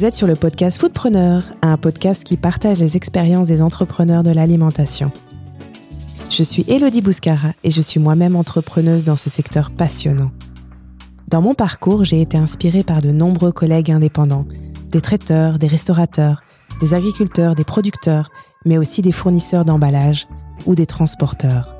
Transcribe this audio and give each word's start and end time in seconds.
Vous 0.00 0.06
êtes 0.06 0.16
sur 0.16 0.26
le 0.26 0.34
podcast 0.34 0.80
Foodpreneur, 0.80 1.42
un 1.60 1.76
podcast 1.76 2.24
qui 2.24 2.38
partage 2.38 2.78
les 2.78 2.96
expériences 2.96 3.48
des 3.48 3.60
entrepreneurs 3.60 4.22
de 4.22 4.30
l'alimentation. 4.30 5.12
Je 6.30 6.42
suis 6.42 6.64
Elodie 6.68 7.02
Bouscara 7.02 7.52
et 7.64 7.70
je 7.70 7.82
suis 7.82 8.00
moi-même 8.00 8.34
entrepreneuse 8.34 9.04
dans 9.04 9.14
ce 9.14 9.28
secteur 9.28 9.70
passionnant. 9.70 10.30
Dans 11.28 11.42
mon 11.42 11.52
parcours, 11.52 12.06
j'ai 12.06 12.22
été 12.22 12.38
inspirée 12.38 12.82
par 12.82 13.02
de 13.02 13.10
nombreux 13.10 13.52
collègues 13.52 13.90
indépendants, 13.90 14.46
des 14.88 15.02
traiteurs, 15.02 15.58
des 15.58 15.66
restaurateurs, 15.66 16.44
des 16.80 16.94
agriculteurs, 16.94 17.54
des 17.54 17.64
producteurs, 17.64 18.30
mais 18.64 18.78
aussi 18.78 19.02
des 19.02 19.12
fournisseurs 19.12 19.66
d'emballage 19.66 20.28
ou 20.64 20.74
des 20.74 20.86
transporteurs. 20.86 21.76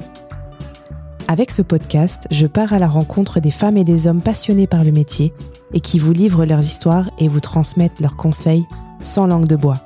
Avec 1.31 1.53
ce 1.53 1.63
podcast, 1.63 2.27
je 2.33 2.49
pars 2.49 2.73
à 2.73 2.81
la 2.81 2.89
rencontre 2.89 3.39
des 3.39 3.53
femmes 3.53 3.77
et 3.77 3.85
des 3.85 4.09
hommes 4.09 4.21
passionnés 4.21 4.67
par 4.67 4.83
le 4.83 4.91
métier 4.91 5.33
et 5.73 5.79
qui 5.79 6.01
vous 6.01 6.11
livrent 6.11 6.45
leurs 6.45 6.59
histoires 6.59 7.09
et 7.21 7.29
vous 7.29 7.39
transmettent 7.39 8.01
leurs 8.01 8.17
conseils 8.17 8.67
sans 9.01 9.29
langue 9.29 9.47
de 9.47 9.55
bois. 9.55 9.79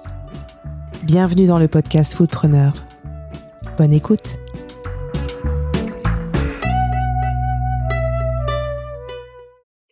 Bienvenue 1.03 1.45
dans 1.45 1.59
le 1.59 1.69
podcast 1.69 2.15
Foodpreneur. 2.15 2.73
Bonne 3.77 3.93
écoute. 3.93 4.39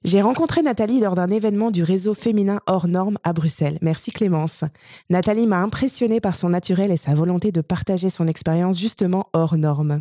J'ai 0.05 0.23
rencontré 0.23 0.63
Nathalie 0.63 1.01
lors 1.01 1.17
d'un 1.17 1.29
événement 1.29 1.71
du 1.71 1.83
réseau 1.83 2.15
féminin 2.15 2.61
hors 2.67 2.89
normes 2.89 3.19
à 3.25 3.35
Bruxelles. 3.35 3.77
Merci 3.83 4.11
Clémence. 4.11 4.65
Nathalie 5.11 5.47
m'a 5.47 5.61
impressionnée 5.61 6.19
par 6.19 6.35
son 6.35 6.49
naturel 6.49 6.91
et 6.91 6.97
sa 6.97 7.15
volonté 7.15 7.53
de 7.53 7.61
partager 7.61 8.09
son 8.09 8.27
expérience 8.27 8.81
justement 8.81 9.27
hors 9.35 9.59
normes. 9.59 10.01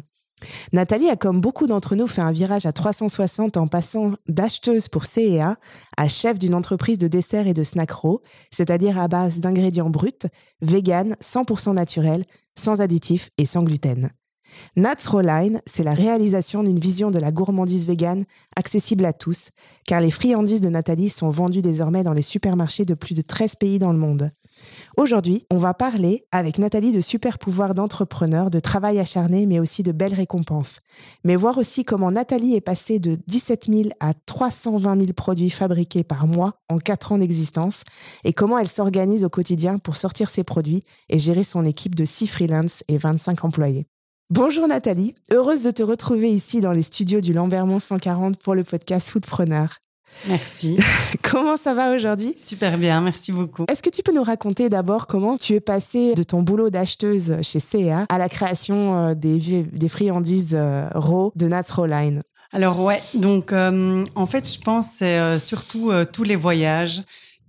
Nathalie 0.73 1.09
a, 1.09 1.16
comme 1.16 1.42
beaucoup 1.42 1.67
d'entre 1.67 1.95
nous, 1.95 2.08
fait 2.08 2.22
un 2.22 2.31
virage 2.31 2.66
à 2.66 2.73
360 2.73 3.58
en 3.58 3.67
passant 3.67 4.14
d'acheteuse 4.28 4.88
pour 4.88 5.06
CEA 5.06 5.58
à 5.97 6.08
chef 6.08 6.39
d'une 6.39 6.56
entreprise 6.56 6.97
de 6.97 7.08
desserts 7.08 7.47
et 7.47 7.53
de 7.53 7.64
snacks 7.64 7.92
raw, 7.92 8.22
c'est-à-dire 8.52 9.00
à 9.00 9.08
base 9.08 9.39
d'ingrédients 9.39 9.89
bruts, 9.89 10.28
vegan, 10.62 11.16
100% 11.22 11.73
naturels, 11.73 12.25
sans 12.58 12.81
additifs 12.81 13.30
et 13.38 13.45
sans 13.45 13.64
gluten. 13.64 14.12
Nats 14.75 15.22
Line, 15.22 15.62
c'est 15.66 15.84
la 15.84 15.94
réalisation 15.94 16.64
d'une 16.64 16.80
vision 16.80 17.12
de 17.12 17.19
la 17.19 17.31
gourmandise 17.31 17.88
végane 17.88 18.25
accessible 18.56 19.06
à 19.06 19.14
tous, 19.14 19.50
car 19.86 20.02
les 20.02 20.12
friandises 20.12 20.62
de 20.62 20.69
Nathalie 20.69 21.09
sont 21.09 21.30
vendues 21.30 21.62
désormais 21.62 22.03
dans 22.03 22.14
les 22.14 22.22
supermarchés 22.22 22.86
de 22.86 22.94
plus 22.94 23.16
de 23.16 23.22
13 23.22 23.56
pays 23.56 23.80
dans 23.80 23.94
le 23.94 24.00
monde. 24.00 24.31
Aujourd'hui, 24.97 25.45
on 25.50 25.58
va 25.58 25.73
parler 25.73 26.25
avec 26.34 26.58
Nathalie 26.58 26.92
de 26.92 27.00
super 27.00 27.39
pouvoirs 27.39 27.73
d'entrepreneur, 27.73 28.52
de 28.52 28.59
travail 28.59 29.00
acharné, 29.00 29.45
mais 29.45 29.59
aussi 29.59 29.84
de 29.84 29.94
belles 29.94 30.14
récompenses. 30.14 30.80
Mais 31.23 31.38
voir 31.38 31.58
aussi 31.58 31.86
comment 31.86 32.11
Nathalie 32.11 32.56
est 32.56 32.61
passée 32.61 33.00
de 33.00 33.17
17 33.28 33.67
000 33.69 33.89
à 34.02 34.14
320 34.14 34.97
000 34.97 35.14
produits 35.14 35.50
fabriqués 35.50 36.03
par 36.03 36.28
mois 36.28 36.56
en 36.67 36.78
4 36.78 37.14
ans 37.14 37.17
d'existence 37.19 37.84
et 38.25 38.34
comment 38.34 38.58
elle 38.58 38.67
s'organise 38.67 39.23
au 39.23 39.30
quotidien 39.30 39.78
pour 39.78 39.95
sortir 39.95 40.30
ses 40.30 40.44
produits 40.44 40.84
et 41.08 41.19
gérer 41.19 41.45
son 41.45 41.66
équipe 41.66 41.95
de 41.95 42.03
6 42.03 42.28
freelances 42.28 42.84
et 42.89 42.97
25 42.97 43.45
employés. 43.45 43.88
Bonjour 44.30 44.67
Nathalie, 44.67 45.16
heureuse 45.31 45.64
de 45.64 45.72
te 45.72 45.84
retrouver 45.84 46.30
ici 46.30 46.59
dans 46.59 46.72
les 46.72 46.84
studios 46.84 47.22
du 47.22 47.31
Lambermont 47.31 47.80
140 47.80 48.42
pour 48.42 48.56
le 48.56 48.64
podcast 48.66 49.09
Foodpreneur. 49.09 49.78
Merci. 50.27 50.77
comment 51.23 51.57
ça 51.57 51.73
va 51.73 51.91
aujourd'hui? 51.91 52.35
Super 52.38 52.77
bien, 52.77 53.01
merci 53.01 53.31
beaucoup. 53.31 53.66
Est-ce 53.69 53.81
que 53.81 53.89
tu 53.89 54.03
peux 54.03 54.13
nous 54.13 54.23
raconter 54.23 54.69
d'abord 54.69 55.07
comment 55.07 55.38
tu 55.38 55.53
es 55.53 55.59
passée 55.59 56.13
de 56.13 56.23
ton 56.23 56.41
boulot 56.41 56.69
d'acheteuse 56.69 57.38
chez 57.41 57.59
CA 57.59 58.05
à 58.09 58.17
la 58.17 58.29
création 58.29 58.97
euh, 58.97 59.13
des, 59.16 59.63
des 59.63 59.89
friandises 59.89 60.53
euh, 60.53 60.88
raw 60.94 61.31
de 61.35 61.47
Nats 61.47 61.63
Line? 61.88 62.21
Alors 62.53 62.81
ouais, 62.81 63.01
donc 63.13 63.53
euh, 63.53 64.05
en 64.16 64.27
fait 64.27 64.51
je 64.51 64.59
pense 64.59 64.88
c'est 65.00 65.39
surtout 65.39 65.91
tous 66.11 66.23
les 66.23 66.35
voyages 66.35 67.01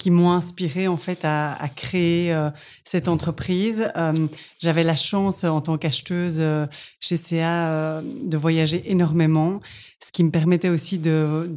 qui 0.02 0.10
m'ont 0.10 0.32
inspiré 0.32 0.88
en 0.88 0.96
fait 0.96 1.20
à, 1.22 1.56
créer 1.76 2.34
euh, 2.34 2.50
cette 2.82 3.06
entreprise. 3.06 3.88
Euh, 3.96 4.26
J'avais 4.58 4.82
la 4.82 4.96
chance 4.96 5.44
en 5.44 5.60
tant 5.60 5.78
qu'acheteuse 5.78 6.38
euh, 6.40 6.66
chez 6.98 7.16
CA 7.16 8.02
de 8.02 8.36
voyager 8.36 8.82
énormément, 8.90 9.60
ce 10.04 10.10
qui 10.10 10.24
me 10.24 10.32
permettait 10.32 10.70
aussi 10.70 10.98
de 10.98 11.48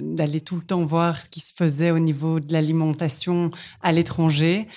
d'aller 0.00 0.40
tout 0.40 0.56
le 0.56 0.62
temps 0.62 0.86
voir 0.86 1.20
ce 1.20 1.28
qui 1.28 1.40
se 1.40 1.52
faisait 1.54 1.90
au 1.90 1.98
niveau 1.98 2.40
de 2.40 2.50
l'alimentation 2.50 3.50
à 3.82 3.92
l'étranger. 3.92 4.68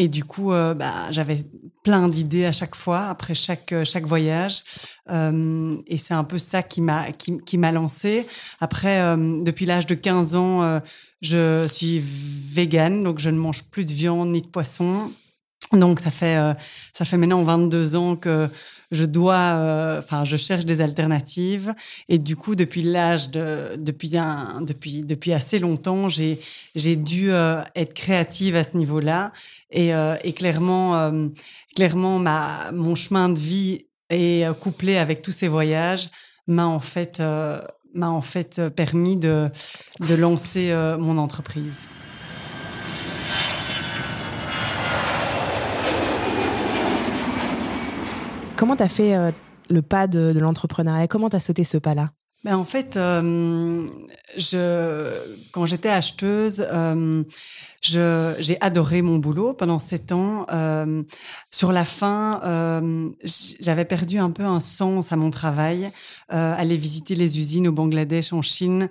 Et 0.00 0.06
du 0.06 0.24
coup, 0.24 0.52
euh, 0.52 0.74
bah, 0.74 1.10
j'avais 1.10 1.44
plein 1.82 2.08
d'idées 2.08 2.44
à 2.44 2.52
chaque 2.52 2.76
fois, 2.76 3.06
après 3.06 3.34
chaque, 3.34 3.74
chaque 3.82 4.06
voyage. 4.06 4.62
Euh, 5.10 5.76
et 5.88 5.98
c'est 5.98 6.14
un 6.14 6.22
peu 6.22 6.38
ça 6.38 6.62
qui 6.62 6.80
m'a 6.80 7.10
qui, 7.10 7.38
qui 7.38 7.58
m'a 7.58 7.72
lancé. 7.72 8.26
Après, 8.60 9.00
euh, 9.00 9.42
depuis 9.42 9.66
l'âge 9.66 9.86
de 9.86 9.96
15 9.96 10.36
ans, 10.36 10.80
je 11.20 11.66
suis 11.68 12.00
végane, 12.00 13.02
donc 13.02 13.18
je 13.18 13.28
ne 13.28 13.38
mange 13.38 13.64
plus 13.64 13.84
de 13.84 13.92
viande 13.92 14.30
ni 14.30 14.40
de 14.40 14.46
poisson. 14.46 15.10
Donc 15.72 16.00
ça 16.00 16.10
fait 16.10 16.36
euh, 16.36 16.54
ça 16.94 17.04
fait 17.04 17.18
maintenant 17.18 17.42
22 17.42 17.94
ans 17.96 18.16
que 18.16 18.48
je 18.90 19.04
dois 19.04 19.36
euh, 19.36 19.98
enfin 19.98 20.24
je 20.24 20.38
cherche 20.38 20.64
des 20.64 20.80
alternatives 20.80 21.74
et 22.08 22.18
du 22.18 22.36
coup 22.36 22.54
depuis 22.54 22.82
l'âge 22.82 23.28
de 23.28 23.76
depuis 23.76 24.16
un 24.16 24.62
depuis 24.62 25.02
depuis 25.02 25.34
assez 25.34 25.58
longtemps 25.58 26.08
j'ai 26.08 26.40
j'ai 26.74 26.96
dû 26.96 27.32
euh, 27.32 27.60
être 27.76 27.92
créative 27.92 28.56
à 28.56 28.64
ce 28.64 28.78
niveau-là 28.78 29.32
et, 29.70 29.90
et 30.24 30.32
clairement 30.32 31.12
clairement 31.76 32.18
ma 32.18 32.72
mon 32.72 32.94
chemin 32.94 33.28
de 33.28 33.38
vie 33.38 33.84
est 34.08 34.50
couplé 34.60 34.96
avec 34.96 35.20
tous 35.20 35.32
ces 35.32 35.48
voyages 35.48 36.08
m'a 36.46 36.66
en 36.66 36.80
fait 36.80 37.20
m'a 37.92 38.08
en 38.08 38.22
fait 38.22 38.70
permis 38.70 39.18
de 39.18 39.50
de 40.00 40.14
lancer 40.14 40.74
mon 40.98 41.18
entreprise. 41.18 41.88
Comment 48.58 48.74
tu 48.74 48.82
as 48.82 48.88
fait 48.88 49.14
euh, 49.14 49.30
le 49.70 49.82
pas 49.82 50.08
de, 50.08 50.36
l'entrepreneuriat? 50.36 51.06
Comment 51.06 51.30
tu 51.30 51.36
as 51.36 51.40
sauté 51.40 51.62
ce 51.62 51.78
pas-là? 51.78 52.10
Ben 52.42 52.56
en 52.56 52.64
fait, 52.64 52.96
euh, 52.96 53.86
quand 55.52 55.64
j'étais 55.64 55.88
acheteuse, 55.88 56.66
euh, 56.72 57.22
j'ai 57.80 58.60
adoré 58.60 59.00
mon 59.02 59.18
boulot 59.18 59.54
pendant 59.54 59.78
sept 59.78 60.10
ans. 60.10 60.44
sur 61.52 61.72
la 61.72 61.84
fin, 61.84 62.40
j'avais 63.60 63.84
perdu 63.84 64.18
un 64.18 64.30
peu 64.30 64.44
un 64.44 64.60
sens 64.60 65.12
à 65.12 65.16
mon 65.16 65.30
travail. 65.30 65.92
aller 66.28 66.76
visiter 66.76 67.14
les 67.14 67.38
usines 67.38 67.68
au 67.68 67.72
Bangladesh, 67.72 68.32
en 68.32 68.42
Chine, 68.42 68.88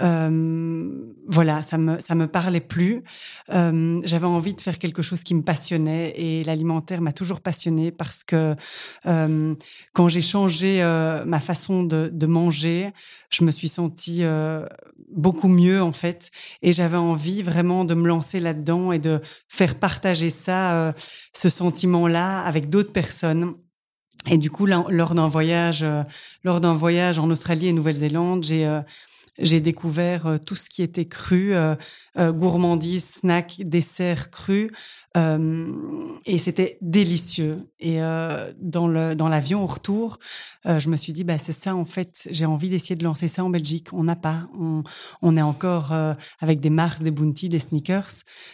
euh, 0.00 0.88
voilà, 1.26 1.62
ça 1.62 1.76
me 1.76 2.00
ça 2.00 2.14
me 2.14 2.26
parlait 2.26 2.60
plus. 2.60 3.02
Euh, 3.50 4.00
J'avais 4.04 4.26
envie 4.26 4.54
de 4.54 4.60
faire 4.60 4.78
quelque 4.78 5.02
chose 5.02 5.22
qui 5.22 5.34
me 5.34 5.42
passionnait 5.42 6.12
et 6.16 6.44
l'alimentaire 6.44 7.00
m'a 7.00 7.12
toujours 7.12 7.40
passionnée 7.40 7.90
parce 7.90 8.24
que 8.24 8.54
euh, 9.06 9.54
quand 9.92 10.08
j'ai 10.08 10.22
changé 10.22 10.82
euh, 10.82 11.24
ma 11.24 11.40
façon 11.40 11.82
de, 11.82 12.10
de, 12.12 12.26
manger, 12.26 12.90
je 13.30 13.44
me 13.44 13.50
suis 13.50 13.68
sentie 13.68 14.20
euh, 14.22 14.66
beaucoup 15.14 15.48
mieux 15.48 15.82
en 15.82 15.92
fait 15.92 16.30
et 16.62 16.72
j'avais 16.72 16.96
envie 16.96 17.42
vraiment 17.42 17.84
de 17.84 17.94
me 17.94 18.08
lancer 18.08 18.40
là-dedans 18.40 18.92
et 18.92 18.98
de 18.98 19.20
faire 19.48 19.74
partager 19.78 20.30
ça, 20.30 20.94
ce 21.34 21.48
sentiment-là 21.48 22.40
avec 22.40 22.70
d'autres 22.70 22.92
personnes. 22.92 23.54
Et 24.30 24.38
du 24.38 24.50
coup, 24.50 24.66
lors 24.66 25.14
d'un 25.14 25.28
voyage, 25.28 25.84
lors 26.42 26.60
d'un 26.60 26.74
voyage 26.74 27.18
en 27.18 27.30
Australie 27.30 27.68
et 27.68 27.72
Nouvelle-Zélande, 27.72 28.44
j'ai 28.44 28.66
j'ai 29.38 29.60
découvert 29.60 30.26
euh, 30.26 30.38
tout 30.38 30.54
ce 30.56 30.68
qui 30.68 30.82
était 30.82 31.06
cru, 31.06 31.54
euh, 31.54 31.74
euh, 32.18 32.32
gourmandise, 32.32 33.04
snack, 33.04 33.56
dessert 33.60 34.30
cru, 34.30 34.70
euh, 35.16 35.72
et 36.26 36.38
c'était 36.38 36.78
délicieux. 36.80 37.56
Et 37.80 38.02
euh, 38.02 38.52
dans 38.60 38.88
le 38.88 39.14
dans 39.14 39.28
l'avion 39.28 39.62
au 39.62 39.66
retour, 39.66 40.18
euh, 40.66 40.78
je 40.78 40.88
me 40.90 40.96
suis 40.96 41.12
dit 41.12 41.24
bah 41.24 41.38
c'est 41.38 41.52
ça 41.52 41.74
en 41.74 41.84
fait. 41.84 42.28
J'ai 42.30 42.44
envie 42.46 42.68
d'essayer 42.68 42.96
de 42.96 43.04
lancer 43.04 43.28
ça 43.28 43.44
en 43.44 43.50
Belgique. 43.50 43.88
On 43.92 44.04
n'a 44.04 44.16
pas. 44.16 44.48
On, 44.58 44.82
on 45.22 45.36
est 45.36 45.42
encore 45.42 45.94
avec 46.40 46.60
des 46.60 46.70
Mars, 46.70 47.00
des 47.00 47.10
Bounty, 47.10 47.48
des 47.48 47.58
sneakers, 47.58 48.10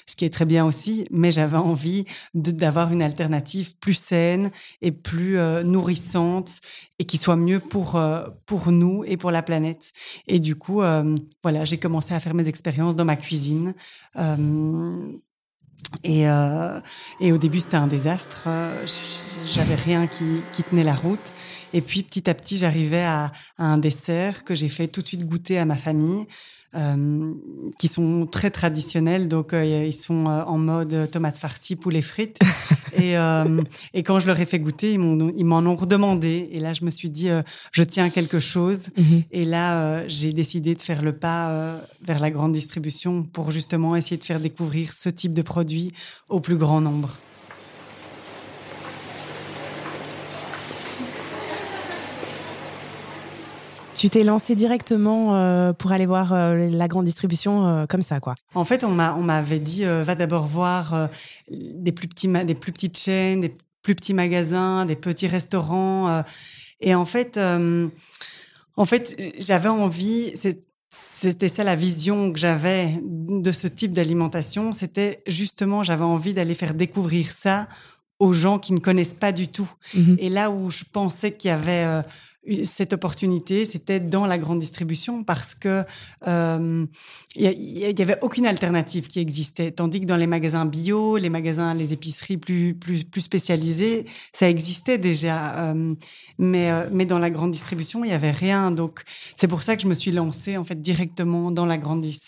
ce 0.07 0.17
qui 0.17 0.25
est 0.25 0.31
très 0.31 0.47
bien 0.47 0.65
aussi. 0.65 1.07
Mais 1.11 1.33
j'avais 1.33 1.57
envie 1.57 2.05
d'avoir 2.35 2.93
une 2.93 3.03
alternative 3.03 3.77
plus 3.79 3.95
saine 3.95 4.51
et 4.81 4.93
plus 4.93 5.39
nourrissante 5.65 6.61
et 6.99 7.05
qui 7.05 7.19
soit 7.19 7.37
mieux 7.37 7.61
pour 7.61 8.01
pour 8.47 8.71
nous 8.71 9.05
et 9.05 9.17
pour 9.17 9.31
la 9.31 9.43
planète. 9.43 9.93
Et 10.29 10.39
du 10.39 10.57
coup, 10.57 10.83
voilà, 11.43 11.65
j'ai 11.65 11.79
commencé 11.79 12.15
à 12.15 12.21
faire 12.21 12.35
mes 12.35 12.49
expériences 12.49 12.97
dans 12.97 13.05
ma 13.05 13.17
cuisine 13.17 13.75
Et, 16.03 16.25
et 17.21 17.33
au 17.33 17.39
début, 17.39 17.61
c'était 17.61 17.77
un 17.77 17.87
désastre. 17.87 18.49
J'avais 19.53 19.75
rien 19.75 20.07
qui, 20.07 20.41
qui 20.53 20.63
tenait 20.63 20.83
la 20.83 20.95
route. 20.95 21.33
Et 21.73 21.81
puis 21.81 22.03
petit 22.03 22.29
à 22.31 22.35
petit, 22.35 22.57
j'arrivais 22.57 23.05
à, 23.05 23.33
à, 23.59 23.65
un 23.65 23.79
dessert 23.79 24.45
que 24.45 24.55
j'ai 24.55 24.69
fait 24.69 24.89
tout 24.89 25.03
de 25.03 25.07
suite 25.07 25.27
goûter 25.27 25.59
à 25.59 25.65
ma 25.65 25.77
famille. 25.77 26.27
Euh, 26.77 27.35
qui 27.79 27.87
sont 27.87 28.27
très 28.27 28.51
traditionnels. 28.51 29.29
Donc, 29.29 29.53
euh, 29.53 29.85
ils 29.87 29.93
sont 29.93 30.27
euh, 30.27 30.43
en 30.43 30.59
mode 30.59 31.09
tomate 31.09 31.39
farcie, 31.39 31.77
poulet 31.77 32.03
frites. 32.03 32.41
et, 32.97 33.15
et, 33.95 34.03
quand 34.03 34.19
je 34.19 34.27
leur 34.27 34.41
ai 34.41 34.47
fait 34.47 34.59
goûter, 34.59 34.93
ils 34.93 35.45
m'en 35.45 35.59
ont 35.61 35.77
redemandé. 35.77 36.49
Et 36.51 36.59
là, 36.59 36.73
je 36.73 36.85
me 36.85 36.91
suis 36.91 37.11
dit, 37.11 37.29
je 37.73 37.83
tiens 37.85 38.11
quelque 38.11 38.39
chose. 38.41 38.89
Mhm. 38.97 39.23
Et 39.31 39.45
là, 39.45 40.07
j'ai 40.09 40.33
décidé 40.33 40.75
de 40.75 40.83
faire 40.83 41.03
le 41.03 41.13
pas 41.13 41.81
vers 42.03 42.19
la 42.19 42.31
grande 42.31 42.53
distribution 42.53 43.23
pour 43.23 43.51
justement 43.51 43.97
essayer 43.97 44.17
de 44.17 44.25
faire 44.25 44.41
découvrir 44.41 44.93
ce 44.93 45.09
type 45.09 45.33
de 45.33 45.43
produit 45.43 45.93
au 46.29 46.41
plus 46.41 46.57
grand 46.57 46.81
nombre. 46.81 47.19
Tu 54.05 54.11
t'es 54.11 54.23
lancé 54.23 54.55
directement 54.55 55.35
euh, 55.35 55.73
pour 55.73 55.91
aller 55.93 56.05
voir 56.05 56.35
euh, 56.35 56.69
la 56.69 56.89
grande 56.89 57.07
distribution 57.07 57.67
euh, 57.67 57.87
comme 57.87 58.03
ça, 58.03 58.21
quoi. 58.21 58.35
En 58.55 58.65
fait, 58.65 58.85
on 58.85 58.91
m'a 58.91 59.15
on 59.15 59.23
m'avait 59.23 59.59
dit 59.59 59.85
va 59.87 60.15
d'abord 60.15 60.47
voir 60.47 61.09
des 61.49 61.91
plus 61.91 62.07
petits 62.07 62.29
des 62.29 62.55
plus 62.55 62.71
petites 62.71 62.99
chaînes, 62.99 63.41
des 63.41 63.57
plus 63.81 63.95
petits 63.95 64.13
magasins, 64.13 64.85
des 64.85 64.95
petits 64.95 65.27
restaurants. 65.27 66.23
et 66.83 66.95
en 66.95 67.07
fait, 67.07 67.41
en 68.77 68.85
fait, 68.85 69.17
j'avais 69.39 69.71
envie. 69.71 70.35
C'était 70.91 71.49
ça 71.49 71.65
la 71.65 71.75
vision 71.75 72.31
que 72.31 72.39
j'avais 72.39 73.01
de 73.03 73.53
ce 73.53 73.69
type 73.69 73.93
d'alimentation. 73.93 74.75
C'était 74.75 75.23
justement, 75.27 75.83
j'avais 75.83 76.05
envie 76.05 76.35
d'aller 76.35 76.55
faire 76.55 76.75
découvrir 76.75 77.31
ça 77.31 77.69
aux 78.19 78.35
gens 78.35 78.59
qui 78.59 78.75
ne 78.75 78.81
connaissent 78.81 79.15
pas 79.15 79.33
du 79.33 79.49
tout. 79.49 79.71
Mmh 79.95 80.17
et 80.19 80.29
là 80.29 80.51
où 80.51 80.69
je 80.69 80.85
pensais 80.85 81.33
qu'il 81.33 81.49
y 81.49 81.53
avait 81.53 82.03
cette 82.65 82.93
opportunité, 82.93 83.67
c'était 83.67 84.01
dans 84.01 84.27
la 84.27 84.39
grande 84.39 84.59
distribution 84.59 85.25
parce 85.25 85.55
que 85.55 85.85
euh, 86.27 86.87
il 87.37 87.99
y, 87.99 88.03
avait 88.03 88.19
aucune 88.23 88.47
alternative 88.47 89.09
qui 89.09 89.21
existait, 89.21 89.73
tandis 89.73 90.01
que 90.01 90.07
dans 90.07 90.17
les 90.17 90.27
magasins 90.27 90.67
bio, 90.67 91.17
les 91.17 91.31
magasins, 91.31 91.75
les 91.75 91.93
épiceries 91.93 92.37
plus 92.37 92.75
plus 92.75 93.05
plus 93.05 93.23
spécialisées, 93.23 94.07
ça 94.33 94.49
existait 94.49 94.99
déjà, 94.99 95.71
euh, 95.71 95.95
mais 96.39 96.71
euh, 96.71 96.89
mais 96.93 97.07
dans 97.07 97.19
la 97.19 97.31
grande 97.31 97.53
distribution, 97.53 98.05
il 98.05 98.11
y 98.11 98.15
avait 98.15 98.31
rien. 98.31 98.71
Donc 98.71 99.03
c'est 99.37 99.49
pour 99.49 99.63
ça 99.63 99.77
que 99.77 99.83
je 99.83 99.89
me 99.89 99.95
suis 99.95 100.11
lancée 100.11 100.57
en 100.57 100.65
fait 100.65 100.81
directement 100.81 101.51
dans 101.51 101.67
la 101.67 101.79
grande 101.79 102.03
dis. 102.03 102.21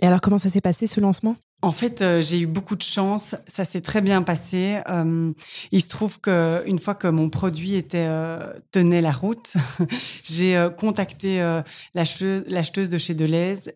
Et 0.00 0.06
alors 0.06 0.20
comment 0.20 0.38
ça 0.38 0.50
s'est 0.50 0.60
passé 0.60 0.86
ce 0.86 1.00
lancement? 1.00 1.36
En 1.62 1.70
fait, 1.70 2.02
euh, 2.02 2.20
j'ai 2.20 2.40
eu 2.40 2.46
beaucoup 2.46 2.74
de 2.74 2.82
chance. 2.82 3.36
Ça 3.46 3.64
s'est 3.64 3.80
très 3.80 4.00
bien 4.00 4.22
passé. 4.22 4.80
Euh, 4.90 5.32
il 5.70 5.80
se 5.80 5.88
trouve 5.88 6.20
que 6.20 6.62
une 6.66 6.80
fois 6.80 6.96
que 6.96 7.06
mon 7.06 7.30
produit 7.30 7.76
était 7.76 8.06
euh, 8.08 8.52
tenait 8.72 9.00
la 9.00 9.12
route, 9.12 9.54
j'ai 10.24 10.68
contacté 10.76 11.40
l'acheteuse 11.94 12.88
de 12.88 12.98
chez 12.98 13.14
Deleuze 13.14 13.70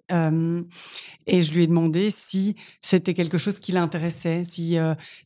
et 1.28 1.42
je 1.42 1.52
lui 1.52 1.62
ai 1.62 1.66
demandé 1.66 2.10
si 2.10 2.56
c'était 2.82 3.14
quelque 3.14 3.38
chose 3.38 3.60
qui 3.60 3.72
l'intéressait, 3.72 4.44
si 4.44 4.76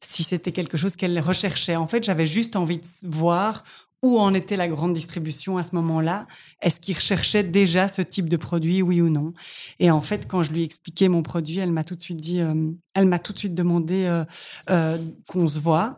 si 0.03 0.23
c'était 0.23 0.53
quelque 0.53 0.77
chose 0.77 0.97
qu'elle 0.97 1.19
recherchait. 1.21 1.77
En 1.77 1.87
fait, 1.87 2.05
j'avais 2.05 2.27
juste 2.27 2.57
envie 2.57 2.79
de 2.79 2.87
voir 3.09 3.65
où 4.03 4.19
en 4.19 4.35
était 4.35 4.57
la 4.57 4.69
grande 4.69 4.95
distribution 4.95 5.59
à 5.59 5.63
ce 5.63 5.75
moment-là? 5.77 6.27
Est-ce 6.63 6.81
qu'ils 6.81 6.95
recherchaient 6.95 7.43
déjà 7.45 7.89
ce 7.89 8.03
type 8.03 8.29
de 8.29 8.37
produit, 8.37 8.83
oui 8.83 9.01
ou 9.01 9.09
non? 9.09 9.33
Et 9.79 9.91
en 9.91 10.01
fait, 10.01 10.27
quand 10.27 10.43
je 10.43 10.53
lui 10.53 10.63
ai 10.63 10.65
expliqué 10.65 11.09
mon 11.09 11.23
produit, 11.23 11.59
elle 11.59 11.73
m'a 11.73 11.85
tout 11.85 11.97
de 11.97 12.03
suite 12.03 12.21
dit, 12.21 12.41
euh, 12.41 12.71
elle 12.95 13.07
m'a 13.07 13.19
tout 13.19 13.33
de 13.33 13.39
suite 13.39 13.55
demandé 13.55 14.05
euh, 14.07 14.25
euh, 14.71 14.99
qu'on 15.29 15.49
se 15.49 15.61
voit. 15.61 15.97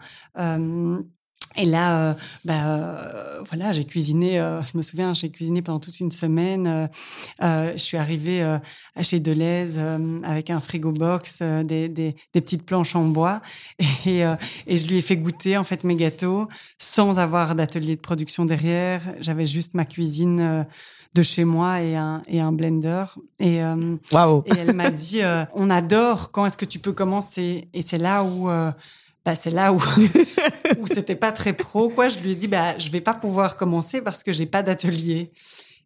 Et 1.57 1.65
là, 1.65 1.99
euh, 1.99 2.15
bah, 2.45 2.67
euh, 2.67 3.43
voilà, 3.49 3.73
j'ai 3.73 3.85
cuisiné. 3.85 4.41
Euh, 4.41 4.63
je 4.63 4.77
me 4.77 4.83
souviens, 4.83 5.13
j'ai 5.13 5.31
cuisiné 5.31 5.63
pendant 5.63 5.81
toute 5.81 6.01
une 6.01 6.13
semaine. 6.13 6.89
je 7.41 7.75
suis 7.77 7.97
arrivée 7.97 8.43
à 8.43 9.03
chez 9.03 9.21
Deleuze 9.21 9.81
avec 10.25 10.51
un 10.51 10.61
frigo 10.61 10.93
box, 10.93 11.43
des, 11.43 11.89
des, 11.89 12.17
des, 12.33 12.41
petites 12.41 12.65
planches 12.65 12.97
en 12.97 13.05
bois, 13.05 13.43
et, 14.07 14.23
et, 14.67 14.77
je 14.77 14.87
lui 14.87 14.99
ai 14.99 15.03
fait 15.03 15.17
goûter 15.17 15.57
en 15.57 15.65
fait 15.65 15.85
mes 15.85 15.97
gâteaux 15.97 16.49
sans 16.79 17.19
avoir 17.19 17.55
d'atelier 17.55 17.97
de 17.97 18.01
production 18.01 18.45
derrière. 18.45 19.03
J'avais 19.21 19.47
juste 19.47 19.75
ma 19.75 19.85
cuisine 19.85 20.67
de 21.15 21.23
chez 21.23 21.45
moi 21.45 21.83
et 21.83 21.95
un, 21.97 22.23
et 22.27 22.41
un 22.41 22.53
blender. 22.53 23.05
Et, 23.39 23.61
wow. 24.13 24.45
et 24.47 24.59
elle 24.59 24.75
m'a 24.75 24.91
dit, 24.91 25.21
on 25.55 25.71
adore. 25.71 26.31
Quand 26.31 26.47
est-ce 26.47 26.57
que 26.57 26.65
tu 26.65 26.79
peux 26.79 26.93
commencer 26.93 27.69
Et 27.75 27.83
c'est 27.83 27.99
là 27.99 28.25
où 28.25 28.49
bah, 29.25 29.37
c'est 29.37 29.51
là 29.51 29.73
où, 29.73 29.77
où 30.81 30.87
c'était 30.87 31.17
pas 31.17 31.33
très 31.33 31.53
pro. 31.53 31.89
Quoi. 31.89 32.09
Je 32.09 32.19
lui 32.19 32.33
ai 32.33 32.35
dit, 32.35 32.49
bah, 32.49 32.77
je 32.79 32.91
vais 32.91 33.01
pas 33.01 33.15
pouvoir 33.15 33.57
commencer 33.57 34.03
parce 34.03 34.23
que 34.23 34.33
j'ai 34.33 34.47
pas 34.47 34.63
d'atelier. 34.63 35.33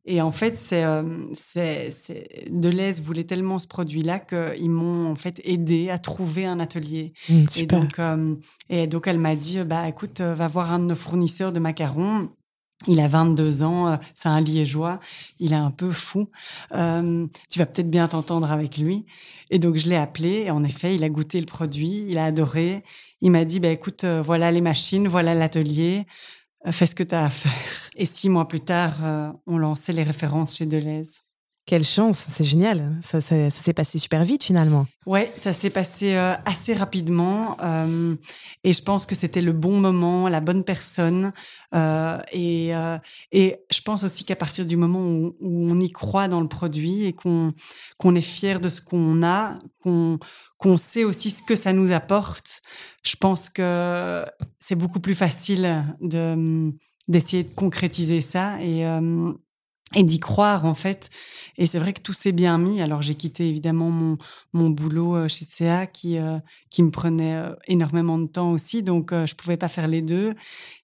Et 0.08 0.22
en 0.22 0.30
fait, 0.30 0.56
c'est, 0.56 0.84
euh, 0.84 1.02
c'est, 1.34 1.90
c'est 1.90 2.48
Deleuze 2.48 3.02
voulait 3.02 3.24
tellement 3.24 3.58
ce 3.58 3.66
produit-là 3.66 4.20
qu'ils 4.20 4.70
m'ont 4.70 5.10
en 5.10 5.16
fait 5.16 5.40
aidé 5.44 5.90
à 5.90 5.98
trouver 5.98 6.46
un 6.46 6.60
atelier. 6.60 7.12
Mmh, 7.28 7.44
et 7.58 7.66
donc, 7.66 7.98
euh, 7.98 8.36
et 8.70 8.86
donc 8.86 9.08
elle 9.08 9.18
m'a 9.18 9.34
dit, 9.34 9.58
bah 9.64 9.88
écoute, 9.88 10.20
euh, 10.20 10.32
va 10.32 10.46
voir 10.46 10.72
un 10.72 10.78
de 10.78 10.84
nos 10.84 10.94
fournisseurs 10.94 11.50
de 11.50 11.58
macarons. 11.58 12.28
Il 12.86 13.00
a 13.00 13.08
22 13.08 13.62
ans, 13.62 13.88
euh, 13.88 13.96
c'est 14.14 14.28
un 14.28 14.40
liégeois, 14.40 15.00
il 15.38 15.52
est 15.52 15.56
un 15.56 15.70
peu 15.70 15.90
fou. 15.90 16.30
Euh, 16.72 17.26
tu 17.50 17.58
vas 17.58 17.66
peut-être 17.66 17.90
bien 17.90 18.06
t'entendre 18.06 18.50
avec 18.50 18.76
lui. 18.76 19.06
Et 19.50 19.58
donc 19.58 19.76
je 19.76 19.88
l'ai 19.88 19.96
appelé, 19.96 20.44
et 20.46 20.50
en 20.50 20.62
effet, 20.62 20.94
il 20.94 21.02
a 21.02 21.08
goûté 21.08 21.40
le 21.40 21.46
produit, 21.46 22.06
il 22.08 22.18
a 22.18 22.26
adoré. 22.26 22.84
Il 23.22 23.30
m'a 23.30 23.44
dit, 23.44 23.60
bah, 23.60 23.70
écoute, 23.70 24.04
euh, 24.04 24.22
voilà 24.22 24.52
les 24.52 24.60
machines, 24.60 25.08
voilà 25.08 25.34
l'atelier, 25.34 26.06
fais 26.70 26.86
ce 26.86 26.94
que 26.94 27.02
tu 27.02 27.14
as 27.14 27.24
à 27.24 27.30
faire. 27.30 27.90
Et 27.96 28.06
six 28.06 28.28
mois 28.28 28.46
plus 28.46 28.60
tard, 28.60 28.96
on 29.46 29.58
lançait 29.58 29.92
les 29.92 30.02
références 30.02 30.56
chez 30.56 30.66
Deleuze. 30.66 31.25
Quelle 31.66 31.82
chance, 31.82 32.26
c'est 32.30 32.44
génial. 32.44 32.96
Ça, 33.02 33.20
s'est 33.20 33.72
passé 33.72 33.98
super 33.98 34.22
vite 34.22 34.44
finalement. 34.44 34.86
Ouais, 35.04 35.32
ça 35.34 35.52
s'est 35.52 35.70
passé 35.70 36.14
euh, 36.14 36.34
assez 36.44 36.74
rapidement 36.74 37.56
euh, 37.60 38.14
et 38.62 38.72
je 38.72 38.80
pense 38.82 39.04
que 39.04 39.16
c'était 39.16 39.40
le 39.40 39.52
bon 39.52 39.80
moment, 39.80 40.28
la 40.28 40.40
bonne 40.40 40.62
personne. 40.62 41.32
Euh, 41.74 42.18
et, 42.32 42.70
et 43.32 43.56
je 43.72 43.80
pense 43.80 44.04
aussi 44.04 44.24
qu'à 44.24 44.36
partir 44.36 44.64
du 44.64 44.76
moment 44.76 45.00
où, 45.00 45.34
on 45.40 45.80
y 45.80 45.90
croit 45.90 46.28
dans 46.28 46.40
le 46.40 46.46
produit 46.46 47.04
et 47.04 47.12
qu'on 47.12 47.50
est 48.14 48.20
fier 48.20 48.60
de 48.60 48.68
ce 48.68 48.80
qu'on 48.80 49.24
a, 49.24 49.58
qu'on 49.82 50.20
qu'on 50.58 50.76
sait 50.76 51.02
aussi 51.02 51.30
ce 51.30 51.42
que 51.42 51.56
ça 51.56 51.72
nous 51.72 51.90
apporte, 51.90 52.62
je 53.02 53.16
pense 53.16 53.50
que 53.50 54.24
c'est 54.60 54.76
beaucoup 54.76 55.00
plus 55.00 55.16
facile 55.16 55.84
de 56.00 56.72
d'essayer 57.08 57.42
de 57.42 57.52
concrétiser 57.54 58.20
ça 58.20 58.60
et 58.62 58.84
et 59.94 60.02
d'y 60.02 60.18
croire 60.18 60.64
en 60.64 60.74
fait. 60.74 61.10
Et 61.58 61.66
c'est 61.66 61.78
vrai 61.78 61.92
que 61.92 62.00
tout 62.00 62.12
s'est 62.12 62.32
bien 62.32 62.58
mis. 62.58 62.82
Alors 62.82 63.02
j'ai 63.02 63.14
quitté 63.14 63.48
évidemment 63.48 63.90
mon, 63.90 64.18
mon 64.52 64.70
boulot 64.70 65.16
euh, 65.16 65.28
chez 65.28 65.46
CA 65.48 65.86
qui, 65.86 66.18
euh, 66.18 66.38
qui 66.70 66.82
me 66.82 66.90
prenait 66.90 67.36
euh, 67.36 67.54
énormément 67.68 68.18
de 68.18 68.26
temps 68.26 68.50
aussi, 68.50 68.82
donc 68.82 69.12
je 69.12 69.34
pouvais 69.34 69.56
pas 69.56 69.68
faire 69.68 69.86
les 69.86 70.02
deux. 70.02 70.34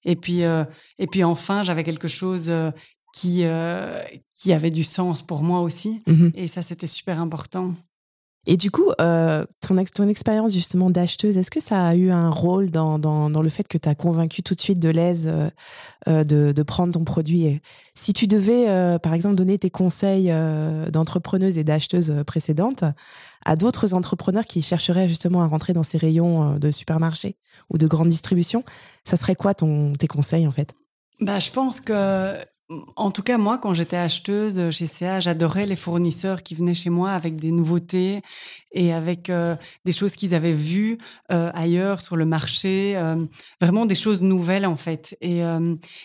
Et 0.05 0.15
puis, 0.15 0.41
et 0.41 1.07
puis 1.07 1.23
enfin, 1.23 1.63
j'avais 1.63 1.83
quelque 1.83 2.07
chose 2.07 2.51
qui, 3.13 3.43
qui 4.35 4.53
avait 4.53 4.71
du 4.71 4.83
sens 4.83 5.21
pour 5.21 5.43
moi 5.43 5.61
aussi. 5.61 6.01
Mmh 6.07 6.29
et 6.35 6.47
ça, 6.47 6.61
c'était 6.61 6.87
super 6.87 7.19
important. 7.19 7.73
Et 8.45 8.57
du 8.57 8.71
coup, 8.71 8.91
euh, 8.99 9.45
ton, 9.61 9.81
ton 9.85 10.07
expérience 10.09 10.51
justement 10.51 10.89
d'acheteuse, 10.89 11.37
est-ce 11.37 11.49
que 11.49 11.61
ça 11.61 11.87
a 11.87 11.95
eu 11.95 12.11
un 12.11 12.29
rôle 12.29 12.71
dans, 12.71 12.99
dans, 12.99 13.29
dans 13.29 13.41
le 13.41 13.47
fait 13.47 13.65
que 13.69 13.77
tu 13.77 13.87
as 13.87 13.95
convaincu 13.95 14.43
tout 14.43 14.53
de 14.53 14.59
suite 14.59 14.79
de 14.79 14.89
l'aise 14.89 15.27
euh, 15.27 15.49
euh, 16.09 16.23
de, 16.25 16.51
de, 16.51 16.63
prendre 16.63 16.91
ton 16.91 17.05
produit 17.05 17.61
Si 17.95 18.11
tu 18.11 18.27
devais, 18.27 18.99
par 18.99 19.13
exemple, 19.13 19.35
donner 19.35 19.57
tes 19.57 19.69
conseils 19.69 20.33
d'entrepreneuse 20.91 21.57
et 21.57 21.63
d'acheteuse 21.63 22.23
précédentes 22.27 22.83
à 23.45 23.55
d'autres 23.55 23.93
entrepreneurs 23.93 24.45
qui 24.45 24.61
chercheraient 24.61 25.07
justement 25.07 25.41
à 25.41 25.47
rentrer 25.47 25.71
dans 25.71 25.83
ces 25.83 25.97
rayons 25.97 26.57
de 26.57 26.71
supermarché 26.71 27.37
ou 27.69 27.77
de 27.77 27.87
grande 27.87 28.09
distribution, 28.09 28.63
ça 29.05 29.15
serait 29.15 29.35
quoi 29.35 29.53
ton, 29.53 29.93
tes 29.93 30.07
conseils 30.07 30.47
en 30.47 30.51
fait? 30.51 30.73
Bah, 31.21 31.39
je 31.39 31.51
pense 31.51 31.79
que 31.79 32.35
en 32.69 33.11
tout 33.11 33.23
cas, 33.23 33.37
moi, 33.37 33.57
quand 33.57 33.73
j'étais 33.73 33.97
acheteuse 33.97 34.69
chez 34.71 34.87
CA, 34.87 35.19
j'adorais 35.19 35.65
les 35.65 35.75
fournisseurs 35.75 36.43
qui 36.43 36.55
venaient 36.55 36.73
chez 36.73 36.89
moi 36.89 37.11
avec 37.11 37.35
des 37.35 37.51
nouveautés 37.51 38.21
et 38.71 38.93
avec 38.93 39.29
euh, 39.29 39.55
des 39.85 39.91
choses 39.91 40.13
qu'ils 40.13 40.33
avaient 40.33 40.53
vues 40.53 40.97
euh, 41.31 41.51
ailleurs 41.53 42.01
sur 42.01 42.15
le 42.15 42.25
marché, 42.25 42.93
euh, 42.95 43.17
vraiment 43.59 43.85
des 43.85 43.95
choses 43.95 44.21
nouvelles 44.21 44.65
en 44.65 44.77
fait. 44.77 45.17
Et, 45.21 45.41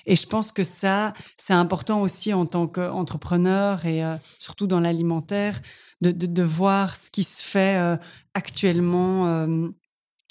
et 0.06 0.16
je 0.16 0.26
pense 0.26 0.52
que 0.52 0.64
ça, 0.64 1.14
c'est 1.36 1.54
important 1.54 2.02
aussi 2.02 2.34
en 2.34 2.44
tant 2.44 2.66
qu'entrepreneur 2.66 3.86
et 3.86 4.02
surtout 4.38 4.66
dans 4.66 4.80
l'alimentaire, 4.80 5.60
de, 6.00 6.10
de, 6.10 6.42
voir 6.42 6.96
ce 6.96 7.10
qui 7.10 7.24
se 7.24 7.42
fait 7.42 7.98
actuellement. 8.34 9.46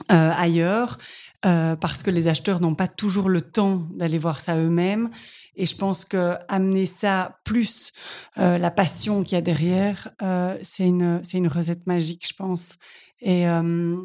Ailleurs, 0.10 0.98
parce 1.42 2.04
que 2.04 2.12
les 2.12 2.28
acheteurs 2.28 2.60
n'ont 2.60 2.76
pas 2.76 2.88
toujours 2.88 3.30
le 3.30 3.42
temps 3.42 3.88
d'aller 3.92 4.18
voir 4.18 4.40
ça 4.40 4.58
eux-mêmes 4.58 5.10
et 5.58 5.66
je 5.66 5.76
pense 5.76 6.06
que 6.06 6.36
amener 6.48 6.86
ça 6.86 7.40
plus 7.44 7.92
euh, 8.38 8.58
la 8.58 8.72
passion 8.72 9.24
qu'il 9.24 9.34
y 9.34 9.38
a 9.40 9.42
derrière, 9.42 10.10
euh, 10.22 10.56
c'est 10.62 10.86
une 10.86 11.20
c'est 11.24 11.38
une 11.38 11.48
recette 11.48 11.88
magique, 11.88 12.28
je 12.28 12.36
pense. 12.36 12.78
Et 13.20 13.48
euh, 13.48 13.98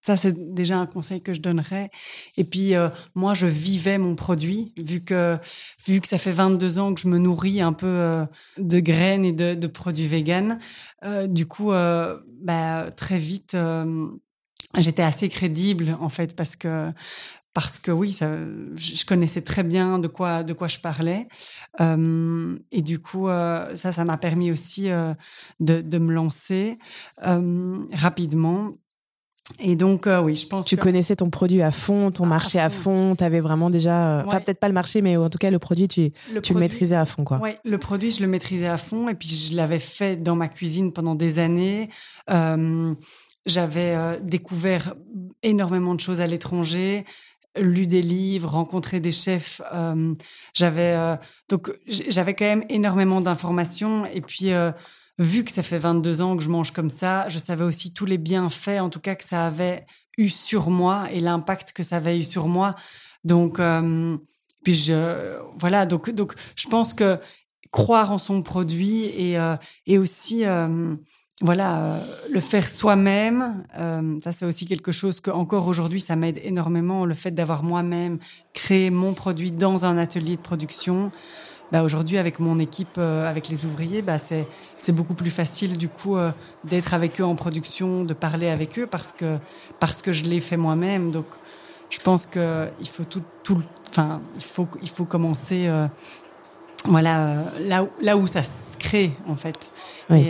ça, 0.00 0.16
c'est 0.16 0.54
déjà 0.54 0.78
un 0.78 0.86
conseil 0.86 1.20
que 1.20 1.34
je 1.34 1.40
donnerais. 1.40 1.90
Et 2.38 2.44
puis, 2.44 2.74
euh, 2.74 2.88
moi, 3.14 3.34
je 3.34 3.46
vivais 3.46 3.98
mon 3.98 4.14
produit, 4.14 4.72
vu 4.78 5.04
que, 5.04 5.36
vu 5.86 6.00
que 6.00 6.08
ça 6.08 6.16
fait 6.16 6.32
22 6.32 6.78
ans 6.78 6.94
que 6.94 7.00
je 7.02 7.08
me 7.08 7.18
nourris 7.18 7.60
un 7.60 7.74
peu 7.74 7.86
euh, 7.86 8.24
de 8.56 8.80
graines 8.80 9.26
et 9.26 9.32
de, 9.32 9.54
de 9.54 9.66
produits 9.66 10.06
véganes. 10.06 10.58
du 11.26 11.46
coup, 11.46 11.72
bah, 11.72 12.90
très 12.96 13.18
vite, 13.18 13.54
j'étais 14.80 15.02
assez 15.02 15.28
crédible, 15.28 15.96
en 16.00 16.08
fait, 16.08 16.34
parce 16.36 16.56
que 16.56 16.90
parce 17.54 17.78
que 17.78 17.92
oui, 17.92 18.12
ça, 18.12 18.30
je 18.74 19.06
connaissais 19.06 19.40
très 19.40 19.62
bien 19.62 20.00
de 20.00 20.08
quoi, 20.08 20.42
de 20.42 20.52
quoi 20.52 20.66
je 20.66 20.80
parlais. 20.80 21.28
Euh, 21.80 22.58
et 22.72 22.82
du 22.82 22.98
coup, 22.98 23.28
euh, 23.28 23.76
ça, 23.76 23.92
ça 23.92 24.04
m'a 24.04 24.16
permis 24.16 24.50
aussi 24.50 24.90
euh, 24.90 25.14
de, 25.60 25.80
de, 25.80 25.98
me 25.98 26.12
lancer 26.12 26.78
rapidement. 27.92 28.72
Et 29.60 29.76
donc, 29.76 30.08
oui, 30.22 30.34
je 30.34 30.46
pense 30.48 30.66
Tu 30.66 30.76
connaissais 30.76 31.16
ton 31.16 31.30
produit 31.30 31.62
à 31.62 31.70
fond, 31.70 32.10
ton 32.10 32.26
marché 32.26 32.58
à 32.58 32.70
fond, 32.70 33.14
tu 33.14 33.22
avais 33.22 33.40
vraiment 33.40 33.70
déjà... 33.70 34.24
Enfin, 34.26 34.40
peut-être 34.40 34.58
pas 34.58 34.68
le 34.68 34.74
marché, 34.74 35.00
mais 35.00 35.16
en 35.16 35.28
tout 35.28 35.38
cas, 35.38 35.50
le 35.50 35.58
produit, 35.58 35.86
tu 35.86 36.10
le, 36.32 36.40
tu 36.40 36.54
le 36.54 36.60
maîtrisais 36.60 36.96
à 36.96 37.04
fond, 37.04 37.24
quoi. 37.24 37.38
Oui, 37.42 37.50
le 37.62 37.78
produit, 37.78 38.10
je 38.10 38.22
le 38.22 38.26
maîtrisais 38.26 38.66
à 38.66 38.78
fond. 38.78 39.08
Et 39.08 39.14
puis, 39.14 39.28
je 39.28 39.54
l'avais 39.54 39.78
fait 39.78 40.16
dans 40.16 40.34
ma 40.34 40.48
cuisine 40.48 40.92
pendant 40.92 41.14
des 41.14 41.38
années. 41.38 41.88
J'avais 43.46 44.18
découvert 44.20 44.94
énormément 45.42 45.94
de 45.94 46.00
choses 46.00 46.20
à 46.20 46.26
l'étranger 46.26 47.04
lu 47.56 47.86
des 47.86 48.02
livres, 48.02 48.50
rencontré 48.50 49.00
des 49.00 49.10
chefs. 49.10 49.60
Euh, 49.72 50.14
j'avais 50.54 50.94
euh, 50.94 51.16
donc 51.48 51.72
j'avais 51.86 52.34
quand 52.34 52.44
même 52.44 52.64
énormément 52.68 53.20
d'informations 53.20 54.06
et 54.06 54.20
puis 54.20 54.52
euh, 54.52 54.72
vu 55.18 55.44
que 55.44 55.52
ça 55.52 55.62
fait 55.62 55.78
22 55.78 56.20
ans 56.20 56.36
que 56.36 56.42
je 56.42 56.48
mange 56.48 56.72
comme 56.72 56.90
ça, 56.90 57.28
je 57.28 57.38
savais 57.38 57.64
aussi 57.64 57.92
tous 57.92 58.06
les 58.06 58.18
bienfaits 58.18 58.80
en 58.80 58.90
tout 58.90 59.00
cas 59.00 59.14
que 59.14 59.24
ça 59.24 59.46
avait 59.46 59.86
eu 60.18 60.28
sur 60.28 60.70
moi 60.70 61.08
et 61.12 61.20
l'impact 61.20 61.72
que 61.72 61.82
ça 61.82 61.96
avait 61.96 62.18
eu 62.18 62.24
sur 62.24 62.48
moi. 62.48 62.74
Donc 63.24 63.60
puis 64.64 64.74
je 64.74 65.38
voilà 65.56 65.86
donc 65.86 66.10
donc 66.10 66.34
je 66.56 66.66
pense 66.68 66.92
que 66.92 67.18
croire 67.70 68.12
en 68.12 68.18
son 68.18 68.42
produit 68.42 69.04
et 69.04 69.38
et 69.86 69.98
aussi 69.98 70.44
voilà, 71.42 71.78
euh, 71.78 72.00
le 72.30 72.38
faire 72.38 72.66
soi-même, 72.68 73.64
euh, 73.76 74.20
ça 74.22 74.30
c'est 74.30 74.46
aussi 74.46 74.66
quelque 74.66 74.92
chose 74.92 75.18
que 75.18 75.32
encore 75.32 75.66
aujourd'hui 75.66 76.00
ça 76.00 76.14
m'aide 76.14 76.40
énormément. 76.44 77.04
Le 77.06 77.14
fait 77.14 77.32
d'avoir 77.32 77.64
moi-même 77.64 78.18
créé 78.52 78.90
mon 78.90 79.14
produit 79.14 79.50
dans 79.50 79.84
un 79.84 79.98
atelier 79.98 80.36
de 80.36 80.40
production, 80.42 81.10
bah, 81.72 81.82
aujourd'hui 81.82 82.18
avec 82.18 82.38
mon 82.38 82.60
équipe, 82.60 82.98
euh, 82.98 83.28
avec 83.28 83.48
les 83.48 83.64
ouvriers, 83.66 84.00
bah, 84.00 84.18
c'est 84.18 84.92
beaucoup 84.92 85.14
plus 85.14 85.30
facile 85.30 85.76
du 85.76 85.88
coup 85.88 86.16
d'être 86.62 86.94
avec 86.94 87.20
eux 87.20 87.24
en 87.24 87.34
production, 87.34 88.04
de 88.04 88.14
parler 88.14 88.48
avec 88.48 88.78
eux 88.78 88.86
parce 88.86 89.12
que 89.12 89.38
parce 89.80 90.02
que 90.02 90.12
je 90.12 90.22
l'ai 90.24 90.40
fait 90.40 90.56
moi-même. 90.56 91.10
Donc 91.10 91.26
je 91.90 91.98
pense 91.98 92.26
que 92.26 92.68
il 92.78 92.88
faut 92.88 93.04
tout, 93.04 93.22
tout 93.42 93.60
enfin 93.90 94.20
il 94.36 94.44
faut 94.44 94.68
il 94.82 94.88
faut 94.88 95.04
commencer 95.04 95.68
voilà 96.84 97.44
là 97.60 97.84
où, 97.84 97.88
là 98.02 98.16
où 98.16 98.26
ça 98.26 98.42
se 98.42 98.76
crée 98.76 99.12
en 99.26 99.36
fait. 99.36 99.72
Et, 100.10 100.28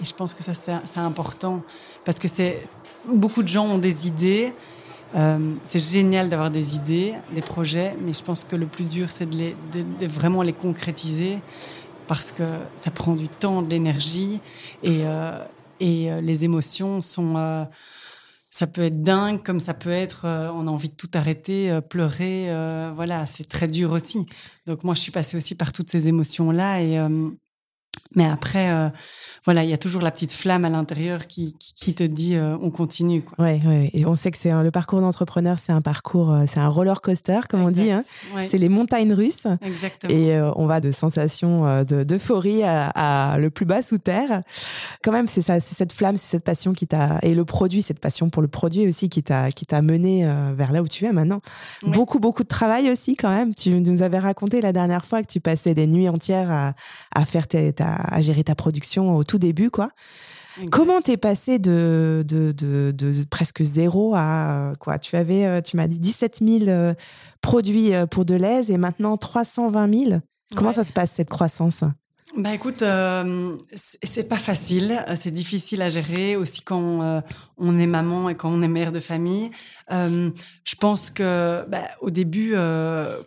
et 0.00 0.04
je 0.04 0.14
pense 0.14 0.32
que 0.32 0.42
ça, 0.42 0.52
c'est 0.54 0.98
important 0.98 1.62
parce 2.04 2.18
que 2.18 2.28
c'est 2.28 2.66
beaucoup 3.06 3.42
de 3.42 3.48
gens 3.48 3.66
ont 3.66 3.78
des 3.78 4.06
idées. 4.06 4.52
Euh, 5.14 5.54
c'est 5.64 5.78
génial 5.78 6.30
d'avoir 6.30 6.50
des 6.50 6.74
idées, 6.74 7.14
des 7.34 7.42
projets, 7.42 7.94
mais 8.00 8.12
je 8.14 8.22
pense 8.22 8.44
que 8.44 8.56
le 8.56 8.64
plus 8.64 8.84
dur, 8.84 9.10
c'est 9.10 9.28
de, 9.28 9.36
les, 9.36 9.56
de, 10.00 10.06
vraiment 10.06 10.42
les 10.42 10.54
concrétiser 10.54 11.38
parce 12.06 12.32
que 12.32 12.44
ça 12.76 12.90
prend 12.90 13.12
du 13.12 13.28
temps, 13.28 13.60
de 13.60 13.70
l'énergie 13.70 14.40
et, 14.82 15.02
euh, 15.04 15.38
et 15.80 16.10
euh, 16.10 16.20
les 16.20 16.44
émotions 16.44 17.00
sont. 17.00 17.66
Ça 18.54 18.66
peut 18.66 18.82
être 18.82 19.02
dingue, 19.02 19.42
comme 19.42 19.60
ça 19.60 19.74
peut 19.74 19.90
être, 19.90 20.26
on 20.26 20.68
a 20.68 20.70
envie 20.70 20.90
de 20.90 20.94
tout 20.94 21.10
arrêter, 21.14 21.80
pleurer, 21.88 22.48
voilà, 22.94 23.24
c'est 23.26 23.48
très 23.48 23.66
dur 23.66 23.92
aussi. 23.92 24.26
Donc 24.66 24.84
moi, 24.84 24.94
je 24.94 25.00
suis 25.00 25.10
passée 25.10 25.38
aussi 25.38 25.54
par 25.54 25.72
toutes 25.72 25.90
ces 25.90 26.06
émotions-là 26.06 26.82
et 26.82 26.98
mais 28.14 28.26
après, 28.26 28.70
euh, 28.70 28.88
voilà, 29.44 29.64
il 29.64 29.70
y 29.70 29.72
a 29.72 29.78
toujours 29.78 30.02
la 30.02 30.10
petite 30.10 30.32
flamme 30.32 30.64
à 30.64 30.68
l'intérieur 30.68 31.26
qui, 31.26 31.56
qui, 31.58 31.94
te 31.94 32.04
dit 32.04 32.36
euh, 32.36 32.56
on 32.60 32.70
continue. 32.70 33.22
Quoi. 33.22 33.44
Ouais, 33.44 33.60
ouais, 33.64 33.90
et 33.94 34.06
on 34.06 34.16
sait 34.16 34.30
que 34.30 34.38
c'est 34.38 34.50
le 34.50 34.70
parcours 34.70 35.00
d'entrepreneur, 35.00 35.58
c'est 35.58 35.72
un 35.72 35.80
parcours, 35.80 36.32
euh, 36.32 36.44
c'est 36.46 36.60
un 36.60 36.68
roller 36.68 37.00
coaster 37.00 37.40
comme 37.48 37.62
on 37.62 37.70
dit. 37.70 37.90
Hein. 37.90 38.04
C'est 38.40 38.58
les 38.58 38.68
montagnes 38.68 39.12
russes. 39.12 39.46
Exactement. 39.62 40.12
Et 40.12 40.40
on 40.56 40.66
va 40.66 40.80
de 40.80 40.90
sensations 40.90 41.84
d'euphorie 41.84 42.62
à, 42.64 43.36
le 43.38 43.50
plus 43.50 43.66
bas 43.66 43.82
sous 43.82 43.98
terre. 43.98 44.42
Quand 45.02 45.12
même, 45.12 45.28
c'est 45.28 45.42
ça, 45.42 45.60
c'est 45.60 45.74
cette 45.74 45.92
flamme, 45.92 46.16
c'est 46.16 46.30
cette 46.30 46.44
passion 46.44 46.72
qui 46.72 46.86
t'a 46.86 47.18
et 47.22 47.34
le 47.34 47.44
produit, 47.44 47.82
cette 47.82 47.98
passion 47.98 48.30
pour 48.30 48.42
le 48.42 48.48
produit 48.48 48.86
aussi 48.86 49.08
qui 49.08 49.22
t'a 49.22 49.50
qui 49.50 49.66
t'a 49.66 49.82
mené 49.82 50.28
vers 50.54 50.72
là 50.72 50.82
où 50.82 50.88
tu 50.88 51.04
es 51.04 51.12
maintenant. 51.12 51.40
Beaucoup 51.82 52.18
beaucoup 52.18 52.42
de 52.42 52.48
travail 52.48 52.90
aussi 52.90 53.16
quand 53.16 53.30
même. 53.30 53.54
Tu 53.54 53.70
nous 53.80 54.02
avais 54.02 54.18
raconté 54.18 54.60
la 54.60 54.72
dernière 54.72 55.04
fois 55.04 55.22
que 55.22 55.28
tu 55.28 55.40
passais 55.40 55.74
des 55.74 55.86
nuits 55.86 56.08
entières 56.08 56.50
à, 56.50 56.74
à 57.14 57.24
faire 57.24 57.46
ta 57.48 58.01
à, 58.08 58.20
gérer 58.20 58.44
ta 58.44 58.54
production 58.54 59.16
au 59.16 59.24
tout 59.24 59.38
début, 59.38 59.70
quoi. 59.70 59.90
Comment 60.70 61.00
t'es 61.00 61.16
passé 61.16 61.58
de, 61.58 62.24
de, 62.28 62.52
de, 62.52 63.24
presque 63.30 63.62
zéro 63.62 64.14
à 64.14 64.74
quoi 64.78 64.98
Tu 64.98 65.16
avais, 65.16 65.46
euh, 65.46 65.60
tu 65.62 65.76
m'as 65.76 65.86
dit 65.86 65.98
17 65.98 66.40
000 66.46 66.64
euh, 66.68 66.94
produits 67.40 67.94
euh, 67.94 68.06
pour 68.06 68.26
Deleuze 68.26 68.70
et 68.70 68.76
maintenant 68.76 69.16
320 69.16 69.94
000. 70.08 70.20
Comment 70.54 70.72
ça 70.72 70.84
se 70.84 70.92
passe 70.92 71.12
cette 71.12 71.30
croissance? 71.30 71.84
Bah 72.36 72.54
écoute, 72.54 72.80
euh, 72.80 73.56
c'est 73.74 74.26
pas 74.26 74.38
facile, 74.38 75.04
euh, 75.06 75.16
c'est 75.20 75.30
difficile 75.30 75.82
à 75.82 75.90
gérer 75.90 76.34
aussi 76.34 76.62
quand 76.62 77.02
euh, 77.02 77.20
on 77.58 77.78
est 77.78 77.86
maman 77.86 78.30
et 78.30 78.34
quand 78.34 78.48
on 78.48 78.62
est 78.62 78.68
mère 78.68 78.90
de 78.90 79.00
famille. 79.00 79.50
Euh, 79.92 80.30
je 80.64 80.74
pense 80.76 81.10
que 81.10 81.62
bah, 81.68 81.82
au 82.00 82.08
début, 82.08 82.54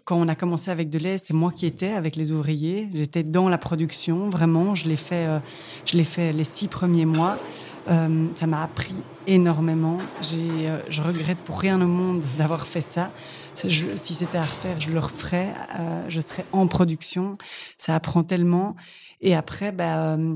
quand 0.05 0.17
on 0.17 0.27
a 0.27 0.33
commencé 0.33 0.71
avec 0.71 0.89
de 0.89 0.97
lait, 0.97 1.17
c'est 1.23 1.35
moi 1.35 1.51
qui 1.51 1.67
étais 1.67 1.93
avec 1.93 2.15
les 2.15 2.31
ouvriers. 2.31 2.89
J'étais 2.93 3.21
dans 3.23 3.47
la 3.47 3.59
production, 3.59 4.29
vraiment. 4.29 4.73
Je 4.73 4.87
l'ai 4.87 4.95
fait, 4.95 5.27
je 5.85 5.97
l'ai 5.97 6.03
fait 6.03 6.33
les 6.33 6.43
six 6.43 6.67
premiers 6.67 7.05
mois. 7.05 7.37
Ça 7.87 8.47
m'a 8.47 8.63
appris 8.63 8.95
énormément. 9.27 9.97
J'ai, 10.21 10.71
je 10.89 11.01
regrette 11.01 11.37
pour 11.39 11.59
rien 11.59 11.81
au 11.81 11.87
monde 11.87 12.23
d'avoir 12.37 12.65
fait 12.65 12.81
ça 12.81 13.11
si 13.55 14.13
c'était 14.13 14.37
à 14.37 14.43
refaire, 14.43 14.79
je 14.79 14.91
le 14.91 14.99
referais. 14.99 15.53
Euh, 15.79 16.05
je 16.09 16.19
serais 16.19 16.45
en 16.51 16.67
production. 16.67 17.37
Ça 17.77 17.95
apprend 17.95 18.23
tellement. 18.23 18.75
Et 19.21 19.35
après, 19.35 19.71
bah, 19.71 20.15
euh, 20.15 20.35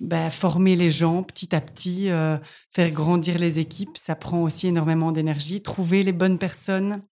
bah, 0.00 0.30
former 0.30 0.76
les 0.76 0.90
gens 0.90 1.22
petit 1.22 1.54
à 1.54 1.60
petit, 1.60 2.10
euh, 2.10 2.38
faire 2.70 2.90
grandir 2.90 3.38
les 3.38 3.58
équipes, 3.58 3.96
ça 3.96 4.14
prend 4.14 4.42
aussi 4.42 4.68
énormément 4.68 5.12
d'énergie. 5.12 5.62
Trouver 5.62 6.02
les 6.02 6.12
bonnes 6.12 6.38
personnes. 6.38 7.02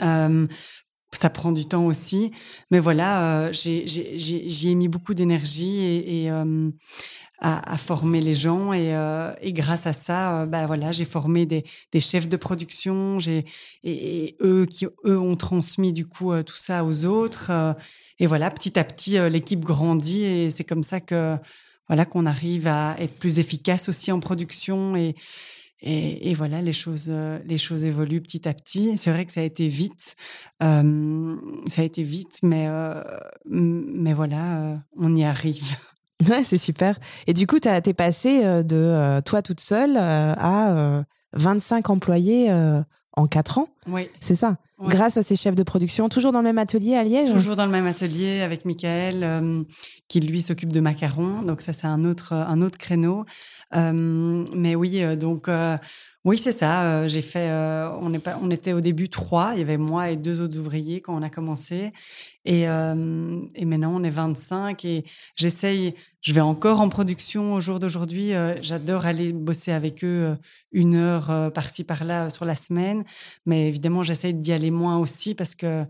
ça 0.00 1.30
prend 1.30 1.52
du 1.52 1.64
temps 1.66 1.86
aussi, 1.86 2.32
mais 2.72 2.80
voilà, 2.80 3.52
j'y 3.52 4.68
ai, 4.68 4.74
mis 4.74 4.88
beaucoup 4.88 5.14
d'énergie 5.14 5.78
et, 5.78 6.24
et 6.24 6.30
à, 7.38 7.76
former 7.76 8.20
les 8.20 8.32
gens 8.32 8.72
et, 8.72 8.94
euh, 8.94 9.32
et 9.40 9.52
grâce 9.52 9.86
à 9.86 9.92
ça, 9.92 10.42
euh, 10.42 10.46
bah 10.46 10.66
voilà, 10.66 10.92
j'ai 10.92 11.04
formé 11.04 11.46
des, 11.46 11.64
des, 11.92 12.00
chefs 12.00 12.28
de 12.28 12.36
production, 12.36 13.18
j'ai 13.18 13.44
et, 13.82 14.36
eux 14.40 14.66
qui 14.66 14.86
eux 15.04 15.18
ont 15.18 15.36
transmis 15.36 15.92
du 15.92 16.06
coup 16.06 16.32
euh, 16.32 16.42
tout 16.42 16.56
ça 16.56 16.84
aux 16.84 17.04
autres 17.04 17.50
et 18.18 18.26
voilà, 18.26 18.50
petit 18.50 18.78
à 18.78 18.84
petit 18.84 19.18
l'équipe 19.30 19.60
grandit 19.60 20.22
et 20.24 20.50
c'est 20.50 20.64
comme 20.64 20.82
ça 20.82 21.00
que 21.00 21.36
voilà 21.88 22.06
qu'on 22.06 22.24
arrive 22.24 22.66
à 22.66 22.96
être 22.98 23.18
plus 23.18 23.38
efficace 23.38 23.88
aussi 23.88 24.12
en 24.12 24.20
production 24.20 24.96
et 24.96 25.14
et, 25.86 26.30
et, 26.30 26.34
voilà, 26.34 26.62
les 26.62 26.72
choses, 26.72 27.12
les 27.44 27.58
choses 27.58 27.84
évoluent 27.84 28.22
petit 28.22 28.48
à 28.48 28.54
petit. 28.54 28.96
C'est 28.96 29.10
vrai 29.10 29.26
que 29.26 29.32
ça 29.32 29.40
a 29.40 29.44
été 29.44 29.68
vite, 29.68 30.16
euh, 30.62 31.36
ça 31.68 31.82
a 31.82 31.84
été 31.84 32.02
vite, 32.02 32.38
mais, 32.42 32.68
euh, 32.68 33.02
mais 33.44 34.14
voilà, 34.14 34.82
on 34.96 35.14
y 35.14 35.24
arrive. 35.24 35.76
Ouais, 36.28 36.44
c'est 36.44 36.58
super. 36.58 36.98
Et 37.26 37.34
du 37.34 37.46
coup, 37.46 37.58
tu 37.58 37.68
es 37.68 37.94
passé 37.94 38.44
euh, 38.44 38.62
de 38.62 38.76
euh, 38.76 39.20
toi 39.20 39.42
toute 39.42 39.60
seule 39.60 39.96
euh, 39.96 40.34
à 40.36 41.04
25 41.32 41.90
employés 41.90 42.52
en 43.16 43.26
4 43.26 43.58
ans. 43.58 43.68
Oui. 43.88 44.08
C'est 44.20 44.36
ça. 44.36 44.56
Grâce 44.80 45.16
à 45.16 45.22
ces 45.22 45.36
chefs 45.36 45.54
de 45.54 45.62
production, 45.62 46.08
toujours 46.08 46.32
dans 46.32 46.40
le 46.40 46.44
même 46.44 46.58
atelier 46.58 46.94
à 46.94 47.04
Liège 47.04 47.32
Toujours 47.32 47.56
dans 47.56 47.64
le 47.64 47.72
même 47.72 47.86
atelier 47.86 48.40
avec 48.42 48.64
Michael, 48.64 49.64
qui 50.08 50.20
lui 50.20 50.42
s'occupe 50.42 50.72
de 50.72 50.80
macarons. 50.80 51.42
Donc 51.42 51.62
ça, 51.62 51.72
c'est 51.72 51.86
un 51.86 52.02
autre, 52.04 52.32
un 52.32 52.60
autre 52.60 52.78
créneau. 52.78 53.24
mais 53.72 54.74
oui, 54.74 55.16
donc 55.16 55.48
Oui, 56.24 56.38
c'est 56.38 56.52
ça. 56.52 57.06
j'ai 57.06 57.20
fait. 57.20 57.50
on, 58.00 58.12
est 58.14 58.18
pas, 58.18 58.38
on 58.40 58.50
était 58.50 58.72
au 58.72 58.80
début 58.80 59.10
trois. 59.10 59.52
Il 59.52 59.58
y 59.58 59.62
avait 59.62 59.76
moi 59.76 60.10
et 60.10 60.16
deux 60.16 60.40
autres 60.40 60.58
ouvriers 60.58 61.02
quand 61.02 61.14
on 61.14 61.22
a 61.22 61.28
commencé. 61.28 61.92
Et, 62.46 62.62
et 62.62 63.64
maintenant, 63.64 63.94
on 63.94 64.02
est 64.02 64.10
25 64.10 64.84
et 64.86 65.04
j'essaye. 65.36 65.94
Je 66.22 66.32
vais 66.32 66.40
encore 66.40 66.80
en 66.80 66.88
production 66.88 67.52
au 67.52 67.60
jour 67.60 67.78
d'aujourd'hui. 67.78 68.32
J'adore 68.62 69.04
aller 69.04 69.34
bosser 69.34 69.72
avec 69.72 70.02
eux 70.02 70.34
une 70.72 70.94
heure 70.94 71.52
par-ci 71.52 71.84
par-là 71.84 72.30
sur 72.30 72.46
la 72.46 72.56
semaine. 72.56 73.04
Mais 73.44 73.68
évidemment, 73.68 74.02
j'essaye 74.02 74.32
d'y 74.32 74.52
aller 74.52 74.70
moins 74.70 74.96
aussi 74.96 75.34
parce 75.34 75.54
que, 75.54 75.84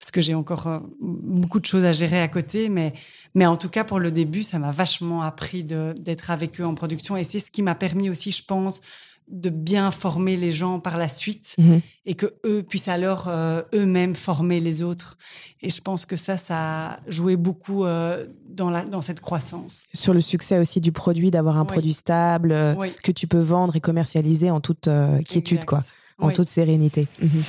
parce 0.00 0.10
que 0.10 0.20
j'ai 0.20 0.34
encore 0.34 0.82
beaucoup 1.00 1.60
de 1.60 1.66
choses 1.66 1.84
à 1.84 1.92
gérer 1.92 2.20
à 2.20 2.26
côté. 2.26 2.68
Mais, 2.68 2.92
mais 3.36 3.46
en 3.46 3.56
tout 3.56 3.68
cas, 3.68 3.84
pour 3.84 4.00
le 4.00 4.10
début, 4.10 4.42
ça 4.42 4.58
m'a 4.58 4.72
vachement 4.72 5.22
appris 5.22 5.62
d'être 5.62 6.32
avec 6.32 6.60
eux 6.60 6.64
en 6.64 6.74
production. 6.74 7.16
Et 7.16 7.22
c'est 7.22 7.38
ce 7.38 7.52
qui 7.52 7.62
m'a 7.62 7.76
permis 7.76 8.10
aussi, 8.10 8.32
je 8.32 8.44
pense, 8.44 8.80
de 9.28 9.50
bien 9.50 9.90
former 9.90 10.36
les 10.36 10.50
gens 10.50 10.78
par 10.78 10.96
la 10.96 11.08
suite 11.08 11.56
mhm. 11.58 11.80
et 12.04 12.14
que 12.14 12.34
eux 12.44 12.62
puissent 12.62 12.88
alors 12.88 13.26
euh, 13.28 13.62
eux-mêmes 13.74 14.14
former 14.14 14.60
les 14.60 14.82
autres. 14.82 15.18
Et 15.62 15.68
je 15.68 15.80
pense 15.80 16.06
que 16.06 16.16
ça, 16.16 16.36
ça 16.36 16.56
a 16.56 17.00
joué 17.08 17.36
beaucoup 17.36 17.84
euh, 17.84 18.26
dans, 18.48 18.70
la, 18.70 18.84
dans 18.84 19.02
cette 19.02 19.20
croissance. 19.20 19.88
Sur 19.92 20.14
le 20.14 20.20
succès 20.20 20.58
aussi 20.58 20.80
du 20.80 20.92
produit, 20.92 21.30
d'avoir 21.30 21.58
un 21.58 21.64
produit 21.64 21.92
stable 21.92 22.52
euh, 22.52 22.74
que 23.02 23.12
tu 23.12 23.26
peux 23.26 23.40
vendre 23.40 23.74
et 23.74 23.80
commercialiser 23.80 24.50
en 24.50 24.60
toute 24.60 24.88
quiétude, 25.26 25.64
quoi, 25.64 25.82
en 26.18 26.30
toute 26.30 26.48
sérénité. 26.48 27.08
Mhm. 27.20 27.42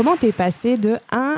Comment 0.00 0.16
t'es 0.16 0.32
passé 0.32 0.78
de 0.78 0.96
1 1.12 1.36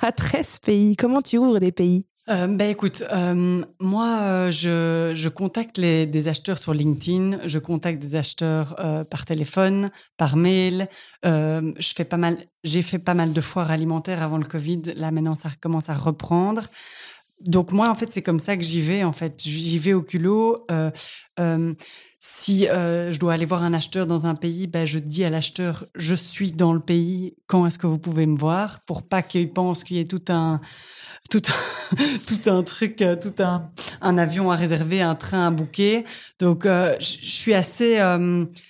à 0.00 0.12
13 0.16 0.60
pays? 0.60 0.94
Comment 0.94 1.20
tu 1.20 1.36
ouvres 1.36 1.58
des 1.58 1.72
pays? 1.72 2.06
Euh, 2.30 2.46
ben 2.46 2.70
écoute, 2.70 3.02
euh, 3.12 3.64
moi, 3.80 4.18
euh, 4.20 4.50
je, 4.52 5.10
je, 5.16 5.28
contacte 5.28 5.78
les, 5.78 6.06
des 6.06 6.28
acheteurs 6.28 6.58
sur 6.58 6.74
LinkedIn, 6.74 7.40
je 7.44 7.58
contacte 7.58 7.98
des 7.98 8.14
acheteurs 8.14 8.76
euh, 8.78 9.02
par 9.02 9.24
téléphone, 9.24 9.90
par 10.16 10.36
mail. 10.36 10.86
Je 11.24 11.92
fais 11.96 12.04
pas 12.04 12.16
mal, 12.16 12.38
j'ai 12.62 12.82
fait 12.82 13.00
pas 13.00 13.14
mal 13.14 13.32
de 13.32 13.40
foires 13.40 13.72
alimentaires 13.72 14.22
avant 14.22 14.38
le 14.38 14.44
Covid. 14.44 14.82
Là 14.94 15.10
maintenant, 15.10 15.34
ça 15.34 15.50
commence 15.60 15.90
à 15.90 15.94
reprendre. 15.94 16.68
Donc 17.40 17.72
moi, 17.72 17.90
en 17.90 17.96
fait, 17.96 18.12
c'est 18.12 18.22
comme 18.22 18.38
ça 18.38 18.56
que 18.56 18.62
j'y 18.62 18.80
vais. 18.80 19.02
En 19.02 19.12
fait, 19.12 19.42
j'y 19.42 19.80
vais 19.80 19.92
au 19.92 20.02
culot. 20.02 20.64
Si 22.26 22.66
euh, 22.68 23.12
je 23.12 23.20
dois 23.20 23.34
aller 23.34 23.44
voir 23.44 23.62
un 23.62 23.74
acheteur 23.74 24.06
dans 24.06 24.26
un 24.26 24.34
pays, 24.34 24.66
ben, 24.66 24.86
je 24.86 24.98
dis 24.98 25.24
à 25.24 25.30
l'acheteur, 25.30 25.84
je 25.94 26.14
suis 26.14 26.52
dans 26.52 26.72
le 26.72 26.80
pays, 26.80 27.36
quand 27.46 27.66
est-ce 27.66 27.78
que 27.78 27.86
vous 27.86 27.98
pouvez 27.98 28.24
me 28.24 28.38
voir 28.38 28.80
Pour 28.86 29.02
pas 29.02 29.20
qu'il 29.20 29.52
pense 29.52 29.84
qu'il 29.84 29.98
y 29.98 30.00
ait 30.00 30.06
tout 30.06 30.24
un, 30.30 30.62
tout 31.28 31.42
un, 31.48 31.96
tout 32.26 32.50
un 32.50 32.62
truc, 32.62 33.02
euh, 33.02 33.14
tout 33.14 33.42
un, 33.42 33.70
un 34.00 34.16
avion 34.16 34.50
à 34.50 34.56
réserver, 34.56 35.02
un 35.02 35.14
train 35.14 35.48
à 35.48 35.50
bouquer. 35.50 36.06
Donc, 36.38 36.64
euh, 36.64 36.96
je 36.98 37.04
suis 37.04 37.52
assez... 37.52 38.02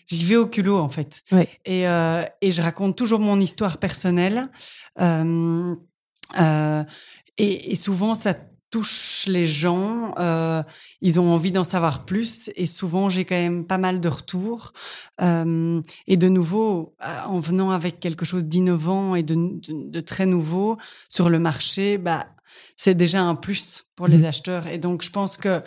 J'y 0.08 0.24
vais 0.24 0.36
au 0.36 0.46
culot, 0.46 0.80
en 0.80 0.88
fait. 0.88 1.22
Et, 1.64 1.82
et 1.82 2.50
je 2.50 2.60
raconte 2.60 2.96
toujours 2.96 3.20
mon 3.20 3.38
histoire 3.38 3.78
personnelle. 3.78 4.48
Et, 7.38 7.72
et, 7.72 7.76
souvent, 7.76 8.16
ça 8.16 8.34
touche 8.74 9.26
les 9.28 9.46
gens, 9.46 10.16
euh, 10.18 10.60
ils 11.00 11.20
ont 11.20 11.32
envie 11.32 11.52
d'en 11.52 11.62
savoir 11.62 12.04
plus 12.04 12.50
et 12.56 12.66
souvent 12.66 13.08
j'ai 13.08 13.24
quand 13.24 13.36
même 13.36 13.64
pas 13.64 13.78
mal 13.78 14.00
de 14.00 14.08
retours. 14.08 14.72
Euh, 15.22 15.80
et 16.08 16.16
de 16.16 16.28
nouveau, 16.28 16.96
euh, 17.00 17.20
en 17.26 17.38
venant 17.38 17.70
avec 17.70 18.00
quelque 18.00 18.24
chose 18.24 18.46
d'innovant 18.46 19.14
et 19.14 19.22
de, 19.22 19.60
de, 19.68 20.00
très 20.00 20.26
nouveau 20.26 20.76
sur 21.08 21.28
le 21.28 21.38
marché, 21.38 21.98
bah, 21.98 22.26
c'est 22.76 22.96
déjà 22.96 23.22
un 23.22 23.36
plus 23.36 23.86
pour 23.94 24.08
les 24.08 24.18
mmh. 24.18 24.24
acheteurs. 24.24 24.66
Et 24.66 24.78
donc 24.78 25.02
je 25.02 25.10
pense 25.10 25.36
que 25.36 25.62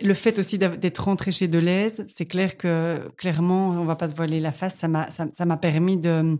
le 0.00 0.14
fait 0.14 0.38
aussi 0.38 0.58
d'être 0.58 1.04
rentré 1.04 1.32
chez 1.32 1.48
Deleuze, 1.48 2.04
c'est 2.08 2.24
clair 2.24 2.56
que 2.56 3.10
clairement, 3.16 3.70
on 3.70 3.84
va 3.84 3.94
pas 3.94 4.08
se 4.08 4.14
voiler 4.14 4.40
la 4.40 4.50
face, 4.50 4.74
ça 4.74 4.88
m'a 4.88 5.08
ça, 5.10 5.44
m'a 5.44 5.56
permis 5.56 5.98
de 5.98 6.38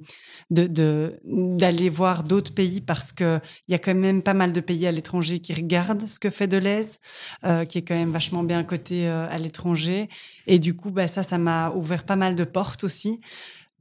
d'aller 0.51 1.91
voir 1.91 2.25
d'autres 2.25 2.55
pays 2.55 2.81
parce 2.81 3.13
que 3.13 3.41
il 3.69 3.73
y 3.73 3.75
a 3.75 3.79
quand 3.79 3.95
même 3.95 4.23
pas 4.23 4.35
mal 4.35 4.53
de 4.53 4.61
pays 4.61 4.87
à 4.87 4.93
l'étranger 4.93 5.41
qui 5.41 5.53
regardent 5.53 6.07
ce 6.07 6.19
que 6.19 6.31
fait 6.31 6.47
Deleuze, 6.47 6.99
euh, 7.45 7.65
qui 7.65 7.79
est 7.79 7.83
quand 7.83 7.95
même 7.95 8.13
vachement 8.13 8.43
bien 8.43 8.65
coté 8.65 9.07
euh, 9.07 9.29
à 9.31 9.39
l'étranger, 9.39 10.09
et 10.47 10.59
du 10.59 10.75
coup, 10.75 10.91
bah 10.91 11.07
ça, 11.07 11.23
ça 11.23 11.39
m'a 11.39 11.71
ouvert 11.71 12.05
pas 12.05 12.17
mal 12.17 12.35
de 12.35 12.45
portes 12.45 12.85
aussi. 12.85 13.21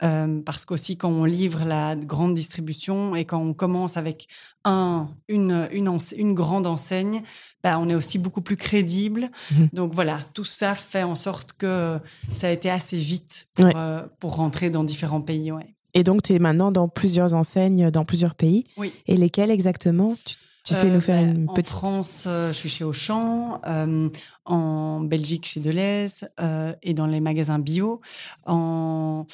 Euh, 0.03 0.41
parce 0.43 0.65
qu'aussi 0.65 0.97
quand 0.97 1.09
on 1.09 1.25
livre 1.25 1.63
la 1.63 1.95
grande 1.95 2.33
distribution 2.33 3.15
et 3.15 3.25
quand 3.25 3.39
on 3.39 3.53
commence 3.53 3.97
avec 3.97 4.27
un, 4.65 5.09
une, 5.27 5.67
une, 5.71 5.95
une 6.17 6.33
grande 6.33 6.65
enseigne, 6.65 7.21
bah, 7.63 7.77
on 7.79 7.87
est 7.87 7.93
aussi 7.93 8.17
beaucoup 8.17 8.41
plus 8.41 8.57
crédible. 8.57 9.29
Mmh. 9.51 9.65
Donc 9.73 9.93
voilà, 9.93 10.19
tout 10.33 10.43
ça 10.43 10.73
fait 10.73 11.03
en 11.03 11.13
sorte 11.13 11.53
que 11.53 11.99
ça 12.33 12.47
a 12.47 12.49
été 12.49 12.69
assez 12.71 12.97
vite 12.97 13.47
pour, 13.53 13.69
euh, 13.75 14.01
pour 14.19 14.35
rentrer 14.35 14.71
dans 14.71 14.83
différents 14.83 15.21
pays. 15.21 15.51
Ouais. 15.51 15.75
Et 15.93 16.03
donc 16.03 16.23
tu 16.23 16.33
es 16.33 16.39
maintenant 16.39 16.71
dans 16.71 16.87
plusieurs 16.87 17.35
enseignes, 17.35 17.91
dans 17.91 18.05
plusieurs 18.05 18.33
pays. 18.33 18.63
Oui. 18.77 18.93
Et 19.05 19.17
lesquels 19.17 19.51
exactement? 19.51 20.15
Tu, 20.63 20.73
sais 20.73 20.89
nous 20.89 21.01
faire 21.01 21.21
euh, 21.21 21.25
une 21.25 21.47
petite... 21.47 21.73
En 21.73 21.77
France, 21.77 22.21
je 22.25 22.53
suis 22.53 22.69
chez 22.69 22.83
Auchan, 22.83 23.61
en 24.45 25.01
Belgique 25.01 25.45
chez 25.45 25.59
Deleuze 25.59 26.27
et 26.81 26.93
dans 26.95 27.07
les 27.07 27.19
magasins 27.19 27.59
bio. 27.59 28.01
En 28.45 29.25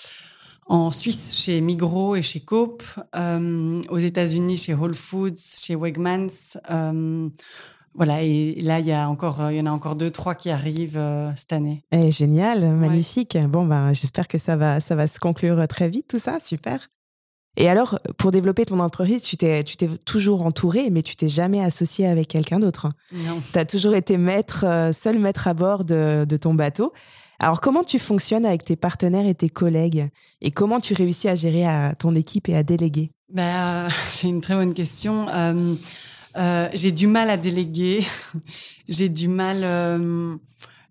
en 0.68 0.92
Suisse 0.92 1.36
chez 1.36 1.62
Migros 1.62 2.16
et 2.16 2.22
chez 2.22 2.42
Coop, 2.42 2.84
euh, 3.16 3.82
aux 3.90 3.98
États-Unis 3.98 4.58
chez 4.58 4.74
Whole 4.74 4.96
Foods, 4.96 5.38
chez 5.38 5.76
Wegmans. 5.76 6.58
Euh, 6.70 7.30
voilà, 7.96 8.22
et 8.22 8.60
là, 8.62 8.80
il 8.80 8.86
y, 8.86 8.92
a 8.92 9.10
encore, 9.10 9.50
il 9.50 9.58
y 9.58 9.62
en 9.62 9.66
a 9.66 9.72
encore 9.72 9.96
deux, 9.96 10.12
trois 10.12 10.36
qui 10.36 10.50
arrivent 10.50 10.98
euh, 10.98 11.32
cette 11.36 11.54
année. 11.54 11.84
Eh, 11.92 12.12
génial, 12.12 12.76
magnifique. 12.76 13.38
Bon, 13.48 13.66
ben, 13.66 13.92
j'espère 13.94 14.28
que 14.28 14.38
ça 14.38 14.56
va, 14.56 14.80
ça 14.80 14.96
va 14.96 15.08
se 15.08 15.20
conclure 15.20 15.68
très 15.68 15.90
vite, 15.90 16.08
tout 16.08 16.20
ça, 16.20 16.38
super. 16.44 16.90
Et 17.60 17.70
alors, 17.70 17.98
pour 18.18 18.30
développer 18.30 18.66
ton 18.66 18.80
entreprise, 18.80 19.24
tu 19.24 19.36
t'es, 19.36 19.64
tu 19.64 19.78
t'es 19.78 19.90
toujours 20.06 20.46
entouré, 20.46 20.92
mais 20.92 21.02
tu 21.02 21.16
t'es 21.16 21.28
jamais 21.28 21.64
associé 21.64 22.06
avec 22.06 22.28
quelqu'un 22.28 22.60
d'autre. 22.60 22.90
Non. 23.12 23.40
Tu 23.52 23.58
as 23.58 23.66
toujours 23.66 23.96
été 23.96 24.18
maître, 24.18 24.92
seul 24.94 25.18
maître 25.18 25.48
à 25.48 25.56
bord 25.56 25.84
de, 25.84 26.26
de 26.30 26.38
ton 26.38 26.54
bateau. 26.54 26.94
Alors, 27.40 27.62
comment 27.62 27.84
tu 27.84 28.00
fonctionnes 28.00 28.46
avec 28.46 28.66
tes 28.66 28.76
partenaires 28.76 29.28
et 29.28 29.36
tes 29.36 29.50
collègues 29.50 30.10
Et 30.42 30.52
comment 30.52 30.80
tu 30.80 30.94
réussis 30.94 31.30
à 31.30 31.36
gérer 31.36 31.66
à 31.66 31.94
ton 31.96 32.16
équipe 32.16 32.50
et 32.50 32.56
à 32.56 32.64
déléguer? 32.64 33.12
Bah, 33.30 33.90
C'est 34.10 34.28
une 34.28 34.42
très 34.42 34.56
bonne 34.56 34.74
question. 34.74 35.28
Euh, 35.30 35.76
euh, 36.38 36.70
j'ai 36.74 36.92
du 36.92 37.08
mal 37.08 37.30
à 37.30 37.38
déléguer. 37.38 38.04
j'ai 38.90 39.10
du 39.10 39.28
mal, 39.28 39.62
euh, 39.64 40.36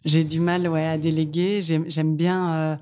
j'ai 0.05 0.25
du 0.25 0.41
mal 0.41 0.69
ouais, 0.69 0.87
à 0.87 0.99
déléguer. 0.99 1.63
J'aime 1.63 2.17
bien 2.17 2.77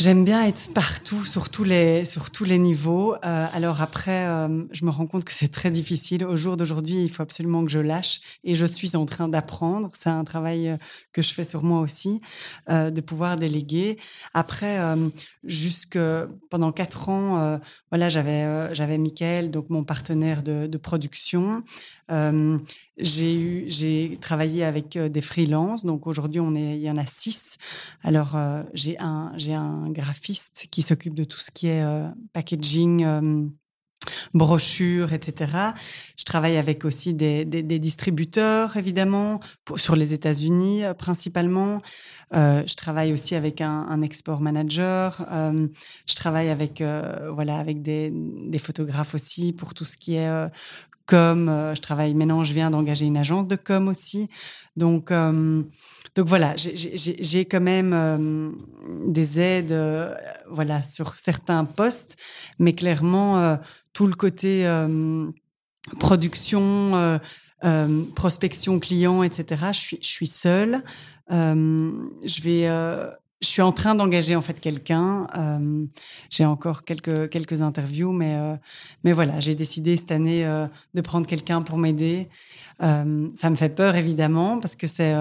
J'aime 0.00 0.24
bien 0.24 0.44
être 0.46 0.72
partout, 0.74 1.24
sur 1.24 1.48
tous 1.50 1.64
les, 1.64 2.04
sur 2.04 2.30
tous 2.30 2.44
les 2.44 2.58
niveaux. 2.58 3.16
Euh, 3.24 3.46
alors 3.52 3.82
après, 3.82 4.26
euh, 4.26 4.62
je 4.70 4.84
me 4.84 4.90
rends 4.90 5.08
compte 5.08 5.24
que 5.24 5.32
c'est 5.32 5.48
très 5.48 5.72
difficile. 5.72 6.24
Au 6.24 6.36
jour 6.36 6.56
d'aujourd'hui, 6.56 7.02
il 7.02 7.08
faut 7.10 7.24
absolument 7.24 7.64
que 7.64 7.70
je 7.72 7.80
lâche 7.80 8.20
et 8.44 8.54
je 8.54 8.64
suis 8.64 8.94
en 8.94 9.06
train 9.06 9.26
d'apprendre. 9.26 9.90
C'est 9.98 10.08
un 10.08 10.22
travail 10.22 10.68
euh, 10.68 10.76
que 11.12 11.20
je 11.20 11.34
fais 11.34 11.42
sur 11.42 11.64
moi 11.64 11.80
aussi, 11.80 12.20
euh, 12.70 12.90
de 12.90 13.00
pouvoir 13.00 13.34
déléguer. 13.34 13.98
Après, 14.34 14.78
euh, 14.78 15.08
jusque 15.42 15.98
pendant 16.48 16.70
quatre 16.70 17.08
ans, 17.08 17.58
voilà, 17.90 18.08
j'avais 18.08 18.72
j'avais 18.74 18.98
Michael, 18.98 19.50
donc 19.50 19.68
mon 19.68 19.82
partenaire 19.82 20.44
de, 20.44 20.68
de 20.68 20.78
production. 20.78 21.64
J'ai 23.00 23.34
eu, 23.40 23.64
j'ai 23.68 24.14
travaillé 24.20 24.64
avec 24.64 24.96
euh, 24.96 25.08
des 25.08 25.20
freelances. 25.20 25.84
Donc 25.84 26.06
aujourd'hui, 26.08 26.40
on 26.40 26.54
est, 26.56 26.76
il 26.76 26.82
y 26.82 26.90
en 26.90 26.96
a 26.96 27.06
six. 27.06 27.47
Alors 28.02 28.36
euh, 28.36 28.62
j'ai 28.74 28.98
un, 28.98 29.32
un 29.50 29.90
graphiste 29.90 30.66
qui 30.70 30.82
s'occupe 30.82 31.14
de 31.14 31.24
tout 31.24 31.38
ce 31.38 31.50
qui 31.50 31.68
est 31.68 31.82
euh, 31.82 32.08
packaging, 32.32 33.04
euh, 33.04 33.46
brochures, 34.32 35.12
etc. 35.12 35.52
Je 36.16 36.24
travaille 36.24 36.56
avec 36.56 36.84
aussi 36.84 37.14
des, 37.14 37.44
des, 37.44 37.78
distributeurs, 37.78 38.76
évidemment, 38.76 39.40
sur 39.76 39.96
les 39.96 40.12
États-Unis 40.14 40.82
principalement. 40.96 41.82
Je 42.32 42.74
travaille 42.74 43.12
aussi 43.12 43.34
avec 43.34 43.60
un, 43.60 44.00
export 44.02 44.40
manager. 44.40 45.26
Je 46.06 46.14
travaille 46.14 46.48
avec 46.48 46.82
voilà 47.32 47.58
avec 47.58 47.82
des, 47.82 48.10
des, 48.12 48.58
photographes 48.58 49.14
aussi 49.14 49.52
pour 49.52 49.74
tout 49.74 49.84
ce 49.84 49.98
qui 49.98 50.14
est 50.14 50.48
com. 51.08 51.48
Euh, 51.48 51.74
je 51.74 51.80
travaille 51.80 52.14
maintenant, 52.14 52.44
je 52.44 52.52
viens 52.52 52.70
d'engager 52.70 53.06
une 53.06 53.16
agence 53.16 53.48
de 53.48 53.56
com 53.56 53.88
aussi. 53.88 54.28
Donc, 54.76 55.10
euh, 55.10 55.62
donc 56.14 56.26
voilà, 56.26 56.54
j'ai 56.56 57.44
quand 57.44 57.60
même 57.60 57.92
euh, 57.92 58.50
des 59.06 59.40
aides, 59.40 59.76
voilà, 60.50 60.82
sur 60.82 61.16
certains 61.16 61.64
postes, 61.64 62.16
mais 62.58 62.72
clairement 62.72 63.58
tout 63.92 64.06
le 64.06 64.14
côté 64.14 64.66
production. 65.98 67.20
prospection 68.14 68.78
client, 68.78 69.22
etc. 69.22 69.64
Je 69.72 69.78
suis, 69.78 69.98
je 70.00 70.06
suis 70.06 70.26
seule. 70.26 70.82
je 71.30 72.42
vais 72.42 72.68
je 73.40 73.46
suis 73.46 73.62
en 73.62 73.72
train 73.72 73.94
d'engager 73.94 74.34
en 74.34 74.42
fait 74.42 74.58
quelqu'un. 74.58 75.26
Euh, 75.36 75.86
j'ai 76.30 76.44
encore 76.44 76.84
quelques 76.84 77.30
quelques 77.30 77.62
interviews, 77.62 78.12
mais 78.12 78.34
euh, 78.34 78.56
mais 79.04 79.12
voilà, 79.12 79.38
j'ai 79.40 79.54
décidé 79.54 79.96
cette 79.96 80.10
année 80.10 80.44
euh, 80.44 80.66
de 80.94 81.00
prendre 81.00 81.26
quelqu'un 81.26 81.62
pour 81.62 81.78
m'aider. 81.78 82.28
ça 82.80 83.50
me 83.50 83.56
fait 83.56 83.68
peur 83.68 83.96
évidemment 83.96 84.60
parce 84.60 84.76
que 84.76 84.86
c'est 84.86 85.14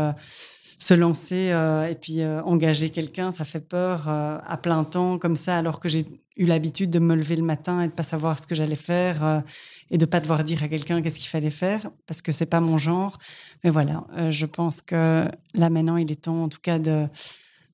se 0.80 0.94
lancer 0.94 1.52
et 1.90 1.96
puis 1.96 2.24
engager 2.24 2.92
quelqu'un, 2.92 3.32
ça 3.32 3.46
fait 3.46 3.68
peur 3.68 4.08
à 4.08 4.58
plein 4.58 4.84
temps 4.84 5.18
comme 5.18 5.36
ça, 5.36 5.58
alors 5.58 5.80
que 5.80 5.90
j'ai 5.90 6.06
eu 6.38 6.46
l'habitude 6.46 6.92
de 6.92 7.00
me 7.00 7.16
lever 7.16 7.36
le 7.36 7.42
matin 7.44 7.82
et 7.82 7.88
de 7.88 7.94
pas 7.94 8.04
savoir 8.04 8.38
ce 8.38 8.46
que 8.46 8.54
j'allais 8.54 8.76
faire 8.76 9.44
et 9.90 9.98
de 9.98 10.06
pas 10.06 10.20
devoir 10.20 10.44
dire 10.44 10.62
à 10.62 10.68
quelqu'un 10.68 11.02
qu'est-ce 11.02 11.18
qu'il 11.18 11.30
fallait 11.30 11.50
faire 11.50 11.90
parce 12.06 12.22
que 12.22 12.32
c'est 12.32 12.46
pas 12.46 12.60
mon 12.60 12.78
genre. 12.78 13.18
Mais 13.64 13.72
voilà, 13.72 14.06
je 14.30 14.46
pense 14.46 14.84
que 14.84 15.28
là 15.56 15.70
maintenant 15.72 15.98
il 15.98 16.12
est 16.12 16.22
temps 16.26 16.44
en 16.44 16.50
tout 16.50 16.62
cas 16.62 16.78
de 16.78 17.08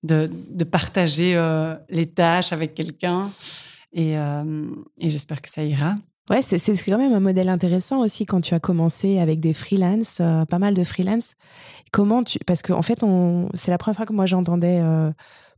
de, 0.04 0.64
partager 0.64 1.36
euh, 1.36 1.76
les 1.90 2.06
tâches 2.06 2.54
avec 2.54 2.74
quelqu'un. 2.74 3.32
Euh, 3.98 4.66
et, 5.00 5.10
j'espère 5.10 5.42
que 5.42 5.50
ça 5.50 5.64
ira. 5.64 5.96
Ouais, 6.30 6.42
c'est 6.42 6.58
quand 6.58 6.98
même 6.98 7.14
un 7.14 7.20
modèle 7.20 7.50
intéressant 7.50 8.00
aussi 8.00 8.26
quand 8.26 8.40
tu 8.40 8.54
as 8.54 8.60
commencé 8.60 9.20
avec 9.20 9.42
des 9.42 9.52
freelances, 9.52 10.20
euh, 10.22 10.46
pas 10.46 10.60
mal 10.60 10.74
de 10.74 10.84
freelance. 10.84 11.34
Comment 11.92 12.24
tu. 12.24 12.40
Parce 12.46 12.62
qu'en 12.62 12.78
en 12.78 12.82
fait, 12.82 13.00
c'est 13.54 13.72
la 13.72 13.78
première 13.78 13.98
fois 13.98 14.06
que 14.06 14.14
moi 14.14 14.26
j'entendais 14.26 14.82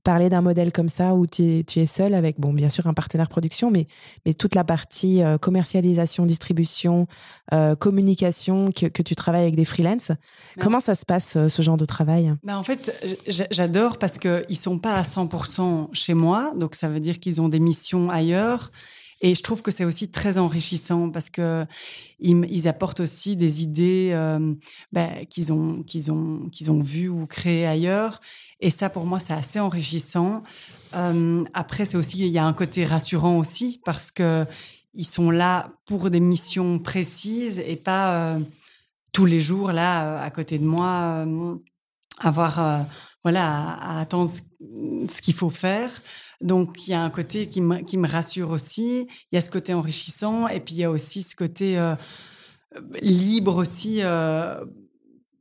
parler 0.05 0.29
d'un 0.29 0.41
modèle 0.41 0.71
comme 0.71 0.87
ça 0.87 1.15
où 1.15 1.25
tu 1.25 1.43
es, 1.43 1.63
tu 1.63 1.79
es 1.79 1.87
seul 1.87 2.13
avec, 2.13 2.39
bon, 2.39 2.53
bien 2.53 2.69
sûr, 2.69 2.85
un 2.87 2.93
partenaire 2.93 3.27
production, 3.27 3.71
mais, 3.71 3.87
mais 4.25 4.33
toute 4.33 4.55
la 4.55 4.63
partie 4.63 5.23
euh, 5.23 5.37
commercialisation, 5.37 6.25
distribution, 6.25 7.07
euh, 7.51 7.75
communication, 7.75 8.69
que, 8.71 8.85
que, 8.85 9.01
tu 9.01 9.15
travailles 9.15 9.41
avec 9.41 9.55
des 9.55 9.65
freelances. 9.65 10.11
Comment 10.61 10.79
ça 10.79 10.93
se 10.93 11.05
passe, 11.05 11.35
euh, 11.35 11.49
ce 11.49 11.61
genre 11.63 11.75
de 11.75 11.85
travail? 11.85 12.33
Ben 12.43 12.55
En 12.55 12.63
fait, 12.63 12.93
j'adore 13.27 13.97
parce 13.97 14.19
qu'ils 14.19 14.45
ne 14.47 14.55
sont 14.55 14.77
pas 14.77 14.93
à 14.93 15.01
100% 15.01 15.89
chez 15.91 16.13
moi, 16.13 16.53
donc 16.55 16.75
ça 16.75 16.87
veut 16.87 16.99
dire 16.99 17.19
qu'ils 17.19 17.41
ont 17.41 17.49
des 17.49 17.59
missions 17.59 18.11
ailleurs. 18.11 18.71
Et 19.25 19.33
je 19.33 19.41
trouve 19.41 19.63
que 19.63 19.71
c'est 19.71 19.85
aussi 19.85 20.09
très 20.09 20.37
enrichissant 20.37 21.09
parce 21.09 21.31
que 21.31 21.65
ils, 22.19 22.67
apportent 22.67 22.99
aussi 22.99 23.35
des 23.35 23.63
idées 23.63 24.11
ben, 24.91 25.25
qu'ils 25.31 25.51
ont 25.51 25.81
qu'ils 25.81 26.11
ont 26.11 26.47
qu'ils 26.51 26.69
ont 26.69 26.83
vues 26.83 27.09
ou 27.09 27.25
créées 27.25 27.65
ailleurs. 27.65 28.21
Et 28.59 28.69
ça, 28.69 28.89
pour 28.89 29.05
moi, 29.05 29.19
c'est 29.19 29.33
assez 29.33 29.59
enrichissant. 29.59 30.43
Euh, 30.93 31.43
après, 31.53 31.85
c'est 31.85 31.97
aussi, 31.97 32.19
il 32.19 32.27
y 32.27 32.37
a 32.37 32.45
un 32.45 32.53
côté 32.53 32.85
rassurant 32.85 33.37
aussi 33.37 33.81
parce 33.83 34.11
que 34.11 34.45
ils 34.93 35.05
sont 35.05 35.29
là 35.29 35.71
pour 35.85 36.09
des 36.09 36.21
missions 36.21 36.79
précises 36.79 37.59
et 37.59 37.75
pas 37.75 38.35
euh, 38.35 38.39
tous 39.11 39.25
les 39.25 39.41
jours 39.41 39.73
là 39.73 40.21
à 40.21 40.29
côté 40.29 40.57
de 40.57 40.65
moi 40.65 41.25
euh, 41.25 41.55
avoir 42.19 42.85
voilà 43.23 43.73
à, 43.73 43.99
attendre 43.99 44.31
ce, 45.07 45.21
qu'il 45.21 45.33
faut 45.33 45.49
faire. 45.49 45.89
Donc 46.41 46.87
il 46.87 46.91
y 46.91 46.93
a 46.93 47.01
un 47.01 47.09
côté 47.09 47.47
qui 47.47 47.61
me, 47.61 47.77
qui 47.79 47.97
me 47.97 48.07
rassure 48.07 48.49
aussi. 48.49 49.07
Il 49.31 49.35
y 49.35 49.37
a 49.37 49.41
ce 49.41 49.51
côté 49.51 49.73
enrichissant 49.73 50.47
et 50.47 50.59
puis 50.59 50.75
il 50.75 50.79
y 50.79 50.83
a 50.83 50.91
aussi 50.91 51.23
ce 51.23 51.35
côté 51.35 51.77
libre 53.01 53.55
aussi 53.55 54.01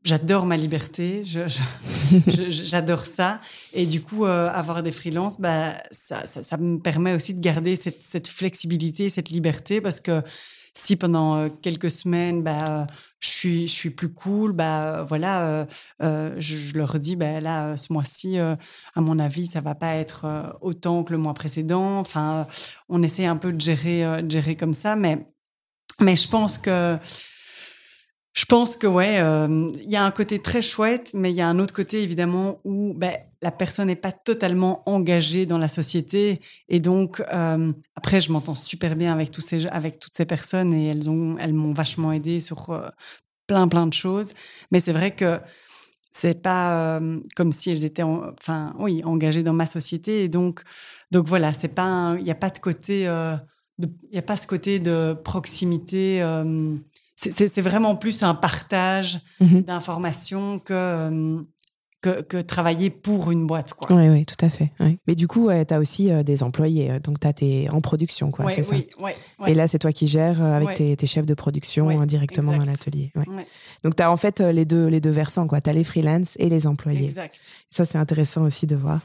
j'adore 0.05 0.45
ma 0.47 0.57
liberté, 0.57 1.23
j'adore 2.27 3.07
ça. 3.07 3.41
Et 3.73 3.87
du 3.87 4.03
coup, 4.03 4.27
euh, 4.27 4.49
avoir 4.51 4.83
des 4.83 4.93
freelances, 4.93 5.41
bah, 5.41 5.75
ça, 5.91 6.27
ça, 6.27 6.57
me 6.59 6.79
permet 6.79 7.15
aussi 7.15 7.35
de 7.35 7.41
garder 7.41 7.77
cette, 7.77 8.03
cette, 8.03 8.29
flexibilité, 8.29 9.11
cette 9.11 9.31
liberté, 9.31 9.81
parce 9.81 10.01
que 10.01 10.23
si 10.77 10.97
pendant 10.97 11.37
euh, 11.37 11.49
quelques 11.63 11.91
semaines, 11.91 12.43
bah, 12.43 12.87
je 13.21 13.29
suis, 13.29 13.69
je 13.69 13.73
suis 13.73 13.91
plus 13.91 14.13
cool, 14.13 14.53
bah, 14.53 15.05
voilà, 15.09 15.67
euh, 16.03 16.35
je, 16.39 16.77
leur 16.77 16.99
dis, 16.99 17.17
bah, 17.17 17.41
là, 17.41 17.77
ce 17.77 17.93
mois-ci, 17.93 18.39
à 18.39 18.57
mon 18.97 19.19
avis, 19.19 19.47
ça 19.47 19.61
va 19.61 19.75
pas 19.75 19.95
être 19.95 20.57
autant 20.61 21.05
que 21.05 21.13
le 21.13 21.19
mois 21.19 21.35
précédent. 21.35 21.99
Enfin, 21.99 22.47
on 22.89 23.03
essaie 23.03 23.27
un 23.27 23.37
peu 23.37 23.53
de 23.53 23.61
gérer, 23.61 24.05
gérer 24.29 24.57
comme 24.57 24.75
ça, 24.75 24.97
mais, 24.97 25.27
mais 26.01 26.17
je 26.17 26.29
pense 26.29 26.59
que 26.59 26.99
je 28.35 28.47
pense 28.47 28.77
que 28.77 28.89
ouais, 28.89 29.21
euh, 29.21 29.71
il 29.81 29.89
y 29.89 29.95
a 29.95 30.05
un 30.05 30.11
côté 30.11 30.41
très 30.41 30.61
chouette, 30.61 31.13
mais 31.15 31.31
il 31.31 31.37
y 31.37 31.41
a 31.41 31.49
un 31.49 31.61
autre 31.61 31.73
côté 31.73 32.03
évidemment 32.03 32.61
où 32.65 32.93
ben, 32.93 33.17
la 33.43 33.53
personne 33.53 33.87
n'est 33.87 33.95
pas 33.95 34.11
totalement 34.11 34.83
engagée 34.87 35.47
dans 35.47 35.57
la 35.57 35.69
société. 35.69 36.41
Et 36.69 36.81
donc 36.81 37.23
euh, 37.33 37.71
après 37.95 38.21
je 38.21 38.33
m'entends 38.33 38.57
super 38.57 38.97
bien 38.97 39.13
avec 39.13 39.31
tous 39.31 39.41
ces 39.41 39.69
avec 39.69 40.01
toutes 40.01 40.17
ces 40.17 40.27
personnes 40.27 40.75
et 40.75 40.89
elles 40.89 41.09
ont 41.09 41.37
elles 41.39 41.55
m'ont 41.55 41.73
vachement 41.73 42.11
aidé 42.11 42.41
sur 42.41 42.71
euh, 42.71 42.89
plein 43.47 43.69
plein 43.69 43.87
de 43.87 43.93
choses, 43.93 44.35
mais 44.73 44.81
c'est 44.81 44.93
vrai 44.93 45.15
que 45.15 45.39
c'est 46.11 46.43
pas 46.43 47.01
comme 47.37 47.53
si 47.53 47.71
elles 47.71 47.85
étaient 47.85 48.03
enfin 48.03 48.75
oui 48.81 49.03
engagées 49.05 49.45
dans 49.45 49.53
ma 49.53 49.67
société. 49.67 50.25
Et 50.25 50.29
donc 50.29 50.63
donc 51.13 51.29
voilà 51.29 51.53
c'est 51.53 51.69
pas 51.69 52.17
il 52.19 52.25
n'y 52.25 52.31
a 52.33 52.37
pas 52.37 52.51
de 52.51 52.59
côté 52.59 53.03
il 53.05 53.89
n'y 54.13 54.19
a 54.19 54.23
pas 54.23 54.37
ce 54.37 54.49
côté 54.49 54.81
de 54.81 55.17
proximité 55.25 56.21
c'est 57.17 57.61
vraiment 57.61 57.97
plus 57.97 58.23
un 58.23 58.35
partage 58.35 59.21
mhm. 59.41 59.63
d'informations 59.63 60.61
euh, 60.71 61.41
que, 62.03 62.21
que, 62.23 62.37
travailler 62.39 62.91
pour 62.91 63.31
une 63.31 63.47
boîte. 63.47 63.73
Quoi. 63.73 63.91
Oui, 63.91 64.09
oui, 64.09 64.27
tout 64.27 64.45
à 64.45 64.51
fait. 64.51 64.73
Mais 65.07 65.15
du 65.15 65.29
coup, 65.29 65.49
tu 65.49 65.75
as 65.75 65.79
aussi 65.79 66.11
euh, 66.11 66.23
des 66.23 66.43
employés, 66.43 66.91
euh, 66.91 66.99
donc 66.99 67.19
tu 67.21 67.45
es 67.45 67.69
en 67.71 67.81
production, 67.81 68.31
quoi, 68.31 68.51
c'est 68.51 68.69
oui, 68.71 68.89
ça 69.39 69.49
Et 69.49 69.55
là, 69.55 69.69
c'est 69.69 69.79
toi 69.79 69.93
qui 69.93 70.07
gères 70.07 70.43
avec 70.43 70.75
tes, 70.97 71.07
chefs 71.07 71.27
de 71.27 71.35
production 71.35 72.05
directement 72.05 72.57
dans 72.57 72.65
l'atelier. 72.65 73.13
Donc 73.85 73.97
tu 73.97 74.03
as 74.03 74.11
en 74.11 74.17
fait 74.17 74.41
les 74.41 74.65
deux, 74.65 74.87
les 74.87 75.01
deux 75.01 75.11
versants, 75.11 75.47
tu 75.47 75.71
as 75.71 75.73
les 75.73 75.85
freelances 75.85 76.35
et 76.39 76.49
les 76.49 76.67
employés. 76.67 77.07
Exact. 77.07 77.41
Ça, 77.71 77.87
c'est 77.87 77.99
intéressant 77.99 78.43
aussi 78.43 78.67
de 78.67 78.77
voir. 78.77 79.01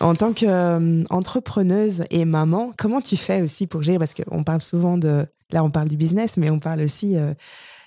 En 0.00 0.14
tant 0.14 0.32
qu'entrepreneuse 0.32 2.04
et 2.10 2.24
maman, 2.24 2.72
comment 2.76 3.00
tu 3.00 3.16
fais 3.16 3.42
aussi 3.42 3.66
pour 3.66 3.82
gérer? 3.82 3.98
Parce 3.98 4.14
qu'on 4.14 4.44
parle 4.44 4.62
souvent 4.62 4.96
de. 4.96 5.26
Là, 5.50 5.64
on 5.64 5.70
parle 5.70 5.88
du 5.88 5.96
business, 5.96 6.36
mais 6.36 6.50
on 6.50 6.58
parle 6.58 6.82
aussi. 6.82 7.16
Euh, 7.16 7.34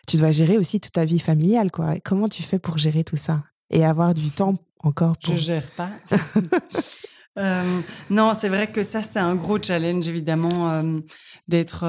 tu 0.07 0.17
dois 0.17 0.31
gérer 0.31 0.57
aussi 0.57 0.79
toute 0.79 0.93
ta 0.93 1.05
vie 1.05 1.19
familiale, 1.19 1.71
quoi. 1.71 1.95
Comment 2.03 2.27
tu 2.27 2.43
fais 2.43 2.59
pour 2.59 2.77
gérer 2.77 3.03
tout 3.03 3.17
ça 3.17 3.43
et 3.69 3.85
avoir 3.85 4.13
du 4.13 4.29
temps 4.29 4.55
encore 4.79 5.15
pour. 5.17 5.35
Je 5.35 5.41
gère 5.41 5.69
pas. 5.71 5.89
Euh, 7.39 7.79
non, 8.09 8.33
c'est 8.37 8.49
vrai 8.49 8.69
que 8.69 8.83
ça, 8.83 9.01
c'est 9.01 9.17
un 9.17 9.35
gros 9.35 9.57
challenge, 9.57 10.05
évidemment, 10.09 10.69
euh, 10.69 10.99
d'être 11.47 11.85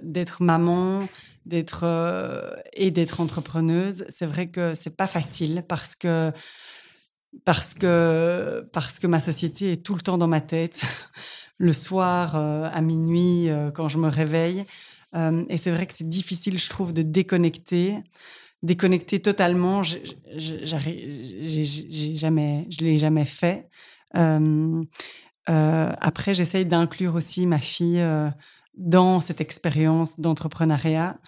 d'être 0.00 0.44
maman, 0.44 1.00
d'être 1.44 1.84
et 2.74 2.92
d'être 2.92 3.20
entrepreneuse. 3.20 4.04
C'est 4.10 4.26
vrai 4.26 4.46
que 4.46 4.74
c'est 4.74 4.96
pas 4.96 5.08
facile 5.08 5.64
parce 5.66 5.96
que 5.96 6.32
parce 7.44 7.74
que, 7.74 8.68
parce 8.72 8.98
que 8.98 9.06
ma 9.06 9.20
société 9.20 9.72
est 9.72 9.84
tout 9.84 9.94
le 9.94 10.00
temps 10.00 10.18
dans 10.18 10.28
ma 10.28 10.40
tête, 10.40 10.82
le 11.58 11.72
soir, 11.72 12.36
euh, 12.36 12.68
à 12.72 12.80
minuit, 12.80 13.48
euh, 13.48 13.70
quand 13.70 13.88
je 13.88 13.98
me 13.98 14.08
réveille. 14.08 14.64
Euh, 15.14 15.44
et 15.48 15.58
c'est 15.58 15.70
vrai 15.70 15.86
que 15.86 15.94
c'est 15.94 16.08
difficile, 16.08 16.58
je 16.58 16.68
trouve, 16.68 16.92
de 16.92 17.02
déconnecter. 17.02 17.96
Déconnecter 18.62 19.20
totalement, 19.20 19.82
j'ai 19.82 20.02
jamais, 20.36 20.98
je 22.70 22.84
l'ai 22.84 22.98
jamais 22.98 23.24
fait. 23.24 23.70
après, 25.46 26.34
j'essaye 26.34 26.66
d'inclure 26.66 27.14
aussi 27.14 27.46
ma 27.46 27.58
fille 27.58 28.04
dans 28.76 29.20
cette 29.20 29.40
expérience 29.40 30.20
d'entrepreneuriat 30.20 31.18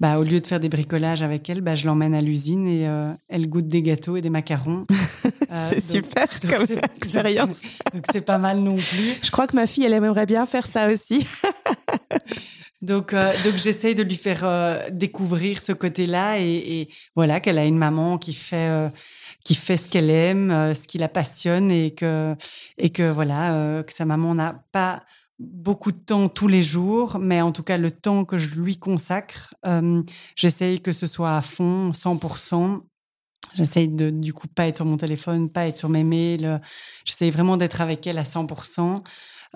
bah, 0.00 0.18
au 0.18 0.24
lieu 0.24 0.40
de 0.40 0.46
faire 0.46 0.60
des 0.60 0.68
bricolages 0.68 1.22
avec 1.22 1.48
elle, 1.48 1.60
bah, 1.60 1.74
je 1.74 1.86
l'emmène 1.86 2.14
à 2.14 2.20
l'usine 2.20 2.66
et 2.66 2.88
euh, 2.88 3.12
elle 3.28 3.48
goûte 3.48 3.68
des 3.68 3.82
gâteaux 3.82 4.16
et 4.16 4.20
des 4.20 4.30
macarons. 4.30 4.86
Euh, 5.50 5.68
c'est 5.70 5.82
super 5.82 6.26
comme 6.48 6.64
expérience. 6.96 7.60
Donc 7.92 8.04
c'est 8.10 8.22
pas 8.22 8.38
mal 8.38 8.60
non 8.60 8.76
plus. 8.76 9.18
Je 9.22 9.30
crois 9.30 9.46
que 9.46 9.54
ma 9.54 9.66
fille, 9.66 9.84
elle 9.84 9.92
aimerait 9.92 10.24
bien 10.24 10.46
faire 10.46 10.66
ça 10.66 10.88
aussi. 10.88 11.28
donc 12.80 13.12
euh, 13.12 13.30
donc 13.44 13.58
j'essaye 13.58 13.94
de 13.94 14.02
lui 14.02 14.16
faire 14.16 14.46
découvrir 14.90 15.60
ce 15.60 15.72
côté-là 15.72 16.38
et, 16.38 16.80
et, 16.80 16.88
voilà 17.14 17.38
qu'elle 17.38 17.58
a 17.58 17.66
une 17.66 17.76
maman 17.76 18.16
qui 18.16 18.32
fait 18.32 18.90
qui 19.44 19.54
fait 19.54 19.76
ce 19.76 19.90
qu'elle 19.90 20.08
aime, 20.08 20.72
ce 20.74 20.88
qui 20.88 20.96
la 20.96 21.08
passionne 21.08 21.70
et 21.70 21.92
que 21.92 22.34
et 22.78 22.88
que 22.88 23.10
voilà 23.10 23.82
que 23.86 23.92
sa 23.92 24.06
maman 24.06 24.34
n'a 24.34 24.64
pas 24.72 25.02
beaucoup 25.42 25.92
de 25.92 25.98
temps 25.98 26.28
tous 26.28 26.48
les 26.48 26.62
jours, 26.62 27.18
mais 27.18 27.40
en 27.40 27.52
tout 27.52 27.62
cas 27.62 27.78
le 27.78 27.90
temps 27.90 28.24
que 28.24 28.38
je 28.38 28.54
lui 28.54 28.78
consacre, 28.78 29.54
euh, 29.66 30.02
j'essaye 30.36 30.80
que 30.80 30.92
ce 30.92 31.06
soit 31.06 31.36
à 31.36 31.42
fond, 31.42 31.92
100%. 31.92 32.82
J'essaye 33.54 33.88
de 33.88 34.10
du 34.10 34.32
coup 34.32 34.48
pas 34.48 34.66
être 34.68 34.76
sur 34.76 34.86
mon 34.86 34.96
téléphone, 34.96 35.50
pas 35.50 35.66
être 35.66 35.78
sur 35.78 35.88
mes 35.88 36.04
mails. 36.04 36.60
J'essaye 37.04 37.30
vraiment 37.30 37.56
d'être 37.56 37.80
avec 37.80 38.06
elle 38.06 38.18
à 38.18 38.24
100%. 38.24 39.02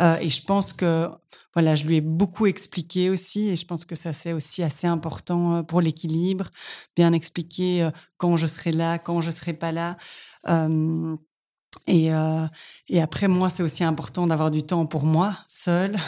Euh, 0.01 0.19
et 0.21 0.29
je 0.29 0.43
pense 0.45 0.73
que 0.73 1.09
voilà, 1.55 1.75
je 1.75 1.85
lui 1.85 1.97
ai 1.97 2.01
beaucoup 2.03 2.47
expliqué 2.47 3.09
aussi, 3.09 3.49
et 3.49 3.57
je 3.57 3.65
pense 3.65 3.87
que 3.87 3.95
ça 3.95 4.13
c'est 4.13 4.35
aussi 4.35 4.63
assez 4.63 4.87
important 4.87 5.57
euh, 5.57 5.63
pour 5.63 5.81
l'équilibre, 5.81 6.51
bien 6.97 7.13
expliquer 7.15 7.89
quand 8.19 8.37
je 8.37 8.47
serai 8.47 8.73
là, 8.73 8.99
quand 8.99 9.23
je 9.23 9.31
serai 9.31 9.55
pas 9.55 9.73
là. 9.73 9.97
Et, 11.87 12.13
euh, 12.13 12.47
et 12.89 13.01
après, 13.01 13.29
moi, 13.29 13.51
c'est 13.51 13.63
aussi 13.63 13.85
important 13.85 14.27
d'avoir 14.27 14.51
du 14.51 14.63
temps 14.63 14.87
pour 14.87 15.05
moi, 15.05 15.39
seule. 15.49 15.97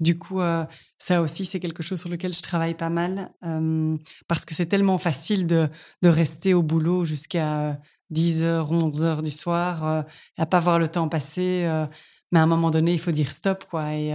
Du 0.00 0.16
coup, 0.16 0.40
euh, 0.40 0.64
ça 0.98 1.20
aussi, 1.22 1.44
c'est 1.44 1.58
quelque 1.58 1.82
chose 1.82 1.98
sur 1.98 2.08
lequel 2.08 2.32
je 2.32 2.40
travaille 2.40 2.74
pas 2.74 2.88
mal. 2.88 3.32
Euh, 3.44 3.96
parce 4.28 4.44
que 4.44 4.54
c'est 4.54 4.66
tellement 4.66 4.98
facile 4.98 5.48
de, 5.48 5.68
de 6.02 6.08
rester 6.08 6.54
au 6.54 6.62
boulot 6.62 7.04
jusqu'à 7.04 7.80
10h, 8.12 8.70
11h 8.70 9.22
du 9.22 9.32
soir, 9.32 10.04
à 10.36 10.46
pas 10.46 10.60
voir 10.60 10.78
le 10.78 10.86
temps 10.86 11.08
passer. 11.08 11.68
mais 12.30 12.38
à 12.38 12.42
un 12.44 12.46
moment 12.46 12.70
donné, 12.70 12.92
il 12.92 13.00
faut 13.00 13.10
dire 13.10 13.32
stop, 13.32 13.64
quoi. 13.68 13.92
Et, 13.92 14.14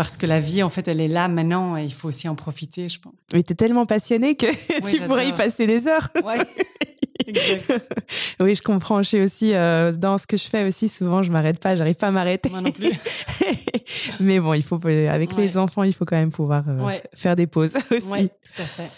parce 0.00 0.16
que 0.16 0.24
la 0.24 0.40
vie, 0.40 0.62
en 0.62 0.70
fait, 0.70 0.88
elle 0.88 1.00
est 1.00 1.08
là 1.08 1.28
maintenant 1.28 1.76
et 1.76 1.84
il 1.84 1.92
faut 1.92 2.08
aussi 2.08 2.26
en 2.26 2.34
profiter, 2.34 2.88
je 2.88 3.00
pense. 3.00 3.12
Mais 3.34 3.42
t'es 3.42 3.54
tellement 3.54 3.86
passionné 3.86 4.34
que 4.34 4.46
tu 4.90 5.00
pourrais 5.02 5.28
y 5.28 5.32
passer 5.32 5.66
des 5.66 5.86
heures. 5.86 6.08
Ouais. 6.24 6.38
oui, 8.40 8.54
je 8.54 8.62
comprends. 8.62 9.02
Je 9.02 9.08
suis 9.08 9.20
aussi 9.20 9.54
euh, 9.54 9.92
dans 9.92 10.18
ce 10.18 10.26
que 10.26 10.36
je 10.36 10.46
fais 10.48 10.64
aussi. 10.66 10.88
Souvent, 10.88 11.22
je 11.22 11.30
m'arrête 11.32 11.58
pas. 11.58 11.76
J'arrive 11.76 11.96
pas 11.96 12.08
à 12.08 12.10
m'arrêter. 12.10 12.50
Moi 12.50 12.60
non 12.62 12.72
plus. 12.72 12.90
Mais 14.20 14.40
bon, 14.40 14.54
il 14.54 14.62
faut 14.62 14.78
avec 14.86 15.36
les 15.36 15.56
enfants, 15.56 15.82
il 15.82 15.92
faut 15.92 16.04
quand 16.04 16.16
même 16.16 16.30
pouvoir 16.32 16.64
euh, 16.68 16.78
Ouais. 16.84 17.02
faire 17.14 17.36
des 17.36 17.46
pauses 17.46 17.74
aussi. 17.90 18.06
Oui, 18.10 18.28
tout 18.28 18.62
à 18.62 18.64
fait. 18.64 18.90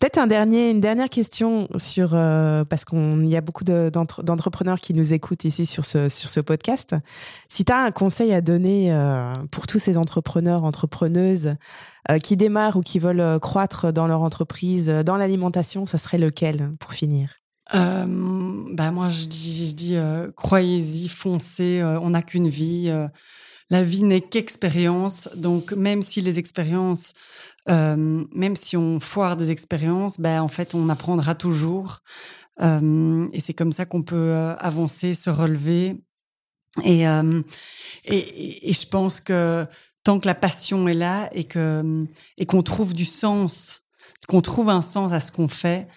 Peut-être 0.00 0.18
un 0.18 0.26
dernier, 0.26 0.70
une 0.70 0.80
dernière 0.80 1.08
question 1.08 1.68
sur 1.76 2.10
euh, 2.14 2.64
parce 2.64 2.84
qu'il 2.84 3.24
y 3.28 3.36
a 3.36 3.40
beaucoup 3.40 3.62
de- 3.62 3.88
d'entre- 3.88 4.24
d'entrepreneurs 4.24 4.80
qui 4.80 4.94
nous 4.94 5.12
écoutent 5.12 5.44
ici 5.44 5.64
sur 5.64 5.84
ce 5.84 6.08
sur 6.08 6.28
ce 6.28 6.40
podcast. 6.40 6.96
Si 7.48 7.64
tu 7.64 7.72
as 7.72 7.78
un 7.84 7.92
conseil 7.92 8.32
à 8.32 8.40
donner 8.40 8.90
euh, 8.92 9.32
pour 9.52 9.68
tous 9.68 9.78
ces 9.78 9.96
entrepreneurs, 9.96 10.64
entrepreneuses 10.64 11.54
euh, 12.10 12.18
qui 12.18 12.36
démarrent 12.36 12.76
ou 12.78 12.80
qui 12.80 12.98
veulent 12.98 13.20
euh, 13.20 13.38
croître 13.38 13.92
dans 13.92 14.08
leur 14.08 14.22
entreprise, 14.22 14.88
euh, 14.88 15.02
dans 15.04 15.16
l'alimentation, 15.16 15.86
ça 15.86 15.98
serait 15.98 16.18
lequel 16.18 16.72
pour 16.80 16.94
finir? 16.94 17.34
Euh, 17.74 18.64
bah 18.74 18.90
moi, 18.90 19.08
je 19.08 19.24
dis, 19.26 19.66
je 19.68 19.74
dis 19.74 19.96
euh, 19.96 20.30
croyez-y, 20.32 21.08
foncez, 21.08 21.80
euh, 21.80 21.98
on 22.00 22.10
n'a 22.10 22.22
qu'une 22.22 22.48
vie. 22.48 22.86
euh, 22.90 23.08
la 23.70 23.82
vie 23.84 24.04
n'est 24.04 24.20
qu'expérience. 24.22 25.28
Donc, 25.36 25.72
même 25.72 26.02
si 26.02 26.20
les 26.22 26.38
expériences, 26.38 27.14
euh, 27.70 28.24
même 28.34 28.56
si 28.56 28.76
on 28.76 29.00
foire 29.00 29.36
des 29.36 29.50
expériences, 29.50 30.20
ben, 30.20 30.42
en 30.42 30.48
fait, 30.48 30.74
on 30.74 30.88
apprendra 30.90 31.34
toujours. 31.34 32.00
Euh, 32.62 33.28
et 33.32 33.40
c'est 33.40 33.54
comme 33.54 33.72
ça 33.72 33.86
qu'on 33.86 34.02
peut 34.02 34.34
avancer, 34.60 35.14
se 35.14 35.30
relever. 35.30 35.96
Et, 36.84 37.02
et, 37.02 38.18
et- 38.18 38.70
et 38.70 38.72
je 38.72 38.86
pense 38.88 39.20
que 39.20 39.66
tant 40.04 40.18
que 40.20 40.26
la 40.26 40.34
passion 40.34 40.88
est 40.88 40.94
là 40.94 41.28
et 41.32 41.44
que 41.44 41.82
et 42.38 42.46
qu'on 42.46 42.62
trouve 42.62 42.94
du 42.94 43.04
sens, 43.04 43.82
qu'on 44.28 44.40
trouve 44.40 44.68
un 44.68 44.82
sens 44.82 45.12
à 45.12 45.20
ce 45.20 45.32
qu'on 45.32 45.48
fait, 45.48 45.88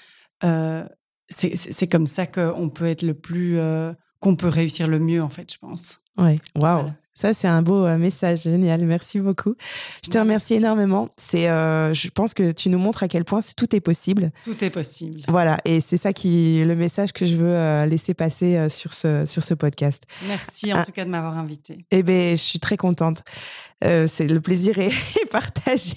euh, 0.44 0.84
c'est 1.30 1.88
comme 1.88 2.08
ça 2.08 2.28
qu'on 2.28 2.70
peut 2.70 2.86
être 2.86 3.02
le 3.02 3.14
plus, 3.14 3.58
euh, 3.58 3.94
qu'on 4.20 4.36
peut 4.36 4.48
réussir 4.48 4.88
le 4.88 5.00
mieux 5.00 5.22
en 5.22 5.30
fait, 5.30 5.52
je 5.52 5.58
pense. 5.58 6.00
Ouais, 6.18 6.40
waouh. 6.56 6.82
Voilà. 6.82 6.96
Ça, 7.16 7.34
c'est 7.34 7.48
un 7.48 7.62
beau 7.62 7.86
euh, 7.86 7.98
message, 7.98 8.42
génial. 8.44 8.86
Merci 8.86 9.20
beaucoup. 9.22 9.56
Je 10.04 10.10
te 10.10 10.18
remercie 10.18 10.54
merci. 10.54 10.64
énormément. 10.66 11.10
C'est, 11.18 11.50
euh, 11.50 11.94
je 11.94 12.10
pense 12.10 12.34
que 12.34 12.52
tu 12.52 12.70
nous 12.70 12.78
montres 12.78 13.04
à 13.04 13.08
quel 13.08 13.24
point 13.24 13.40
tout 13.56 13.74
est 13.76 13.80
possible. 13.80 14.32
Tout 14.44 14.62
est 14.64 14.70
possible. 14.70 15.22
Voilà, 15.30 15.58
et 15.66 15.80
c'est 15.82 15.98
ça 15.98 16.12
qui, 16.14 16.62
le 16.66 16.76
message 16.76 17.14
que 17.14 17.26
je 17.26 17.36
veux 17.38 17.56
euh, 17.56 17.86
laisser 17.86 18.14
passer 18.14 18.58
euh, 18.58 18.70
sur 18.70 18.94
ce 18.94 19.26
sur 19.26 19.42
ce 19.44 19.54
podcast. 19.54 20.04
Merci 20.28 20.74
en 20.74 20.78
Ah. 20.80 20.86
tout 20.86 20.92
cas 20.92 21.06
de 21.06 21.10
m'avoir 21.10 21.38
invité. 21.38 21.86
Eh 21.92 22.04
ben, 22.04 22.36
je 22.36 22.42
suis 22.42 22.60
très 22.60 22.76
contente. 22.78 23.24
Euh, 23.84 24.08
c'est 24.08 24.28
le 24.28 24.40
plaisir 24.42 24.78
est, 24.80 24.88
est 25.22 25.30
partagé. 25.30 25.96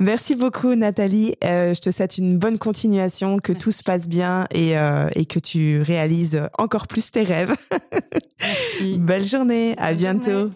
Merci 0.00 0.34
beaucoup, 0.34 0.74
Nathalie. 0.74 1.34
Euh, 1.44 1.72
je 1.74 1.80
te 1.80 1.90
souhaite 1.90 2.18
une 2.18 2.38
bonne 2.38 2.58
continuation, 2.58 3.38
que 3.38 3.52
tout 3.52 3.70
se 3.72 3.82
passe 3.82 4.08
bien 4.08 4.46
et, 4.52 4.76
euh, 4.78 5.08
et 5.14 5.24
que 5.26 5.38
tu 5.38 5.80
réalises 5.82 6.40
encore 6.58 6.86
plus 6.88 7.10
tes 7.10 7.22
rêves. 7.22 7.54
Merci. 8.46 8.98
Belle 8.98 9.24
journée, 9.24 9.74
à 9.78 9.88
Bonne 9.88 9.96
bientôt. 9.96 10.30
journée. 10.30 10.52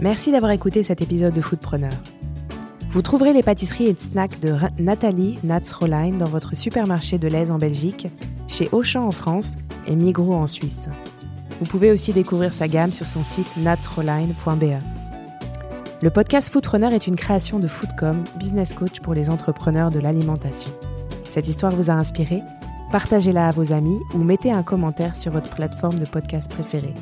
Merci 0.00 0.32
d'avoir 0.32 0.52
écouté 0.52 0.82
cet 0.82 1.00
épisode 1.00 1.34
de 1.34 1.40
Foodpreneur. 1.40 1.92
Vous 2.90 3.02
trouverez 3.02 3.32
les 3.32 3.42
pâtisseries 3.42 3.86
et 3.86 3.96
snacks 3.98 4.40
de 4.40 4.54
Nathalie 4.78 5.38
Natz-Roline 5.44 6.18
dans 6.18 6.26
votre 6.28 6.56
supermarché 6.56 7.18
de 7.18 7.28
l'aise 7.28 7.50
en 7.50 7.58
Belgique, 7.58 8.06
chez 8.46 8.68
Auchan 8.72 9.06
en 9.06 9.10
France 9.10 9.54
et 9.86 9.94
Migros 9.94 10.34
en 10.34 10.46
Suisse. 10.46 10.88
Vous 11.60 11.66
pouvez 11.66 11.90
aussi 11.92 12.12
découvrir 12.12 12.52
sa 12.52 12.68
gamme 12.68 12.92
sur 12.92 13.06
son 13.06 13.22
site 13.22 13.56
natzroline.be. 13.56 14.78
Le 16.00 16.10
podcast 16.10 16.50
Foodpreneur 16.52 16.92
est 16.92 17.06
une 17.08 17.16
création 17.16 17.58
de 17.58 17.66
Foodcom, 17.66 18.22
business 18.36 18.72
coach 18.72 19.00
pour 19.00 19.14
les 19.14 19.30
entrepreneurs 19.30 19.90
de 19.90 19.98
l'alimentation. 19.98 20.70
Cette 21.28 21.48
histoire 21.48 21.72
vous 21.72 21.90
a 21.90 21.94
inspiré? 21.94 22.42
Partagez-la 22.90 23.48
à 23.48 23.50
vos 23.50 23.72
amis 23.72 24.00
ou 24.14 24.18
mettez 24.18 24.50
un 24.50 24.62
commentaire 24.62 25.14
sur 25.14 25.30
votre 25.32 25.54
plateforme 25.54 25.98
de 25.98 26.06
podcast 26.06 26.50
préférée. 26.50 26.94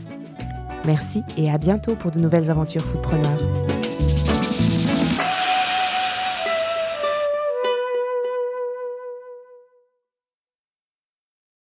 Merci 0.85 1.23
et 1.37 1.51
à 1.51 1.59
bientôt 1.59 1.95
pour 1.95 2.11
de 2.11 2.19
nouvelles 2.19 2.51
aventures 2.51 2.85
foodpreneurs. 2.85 3.76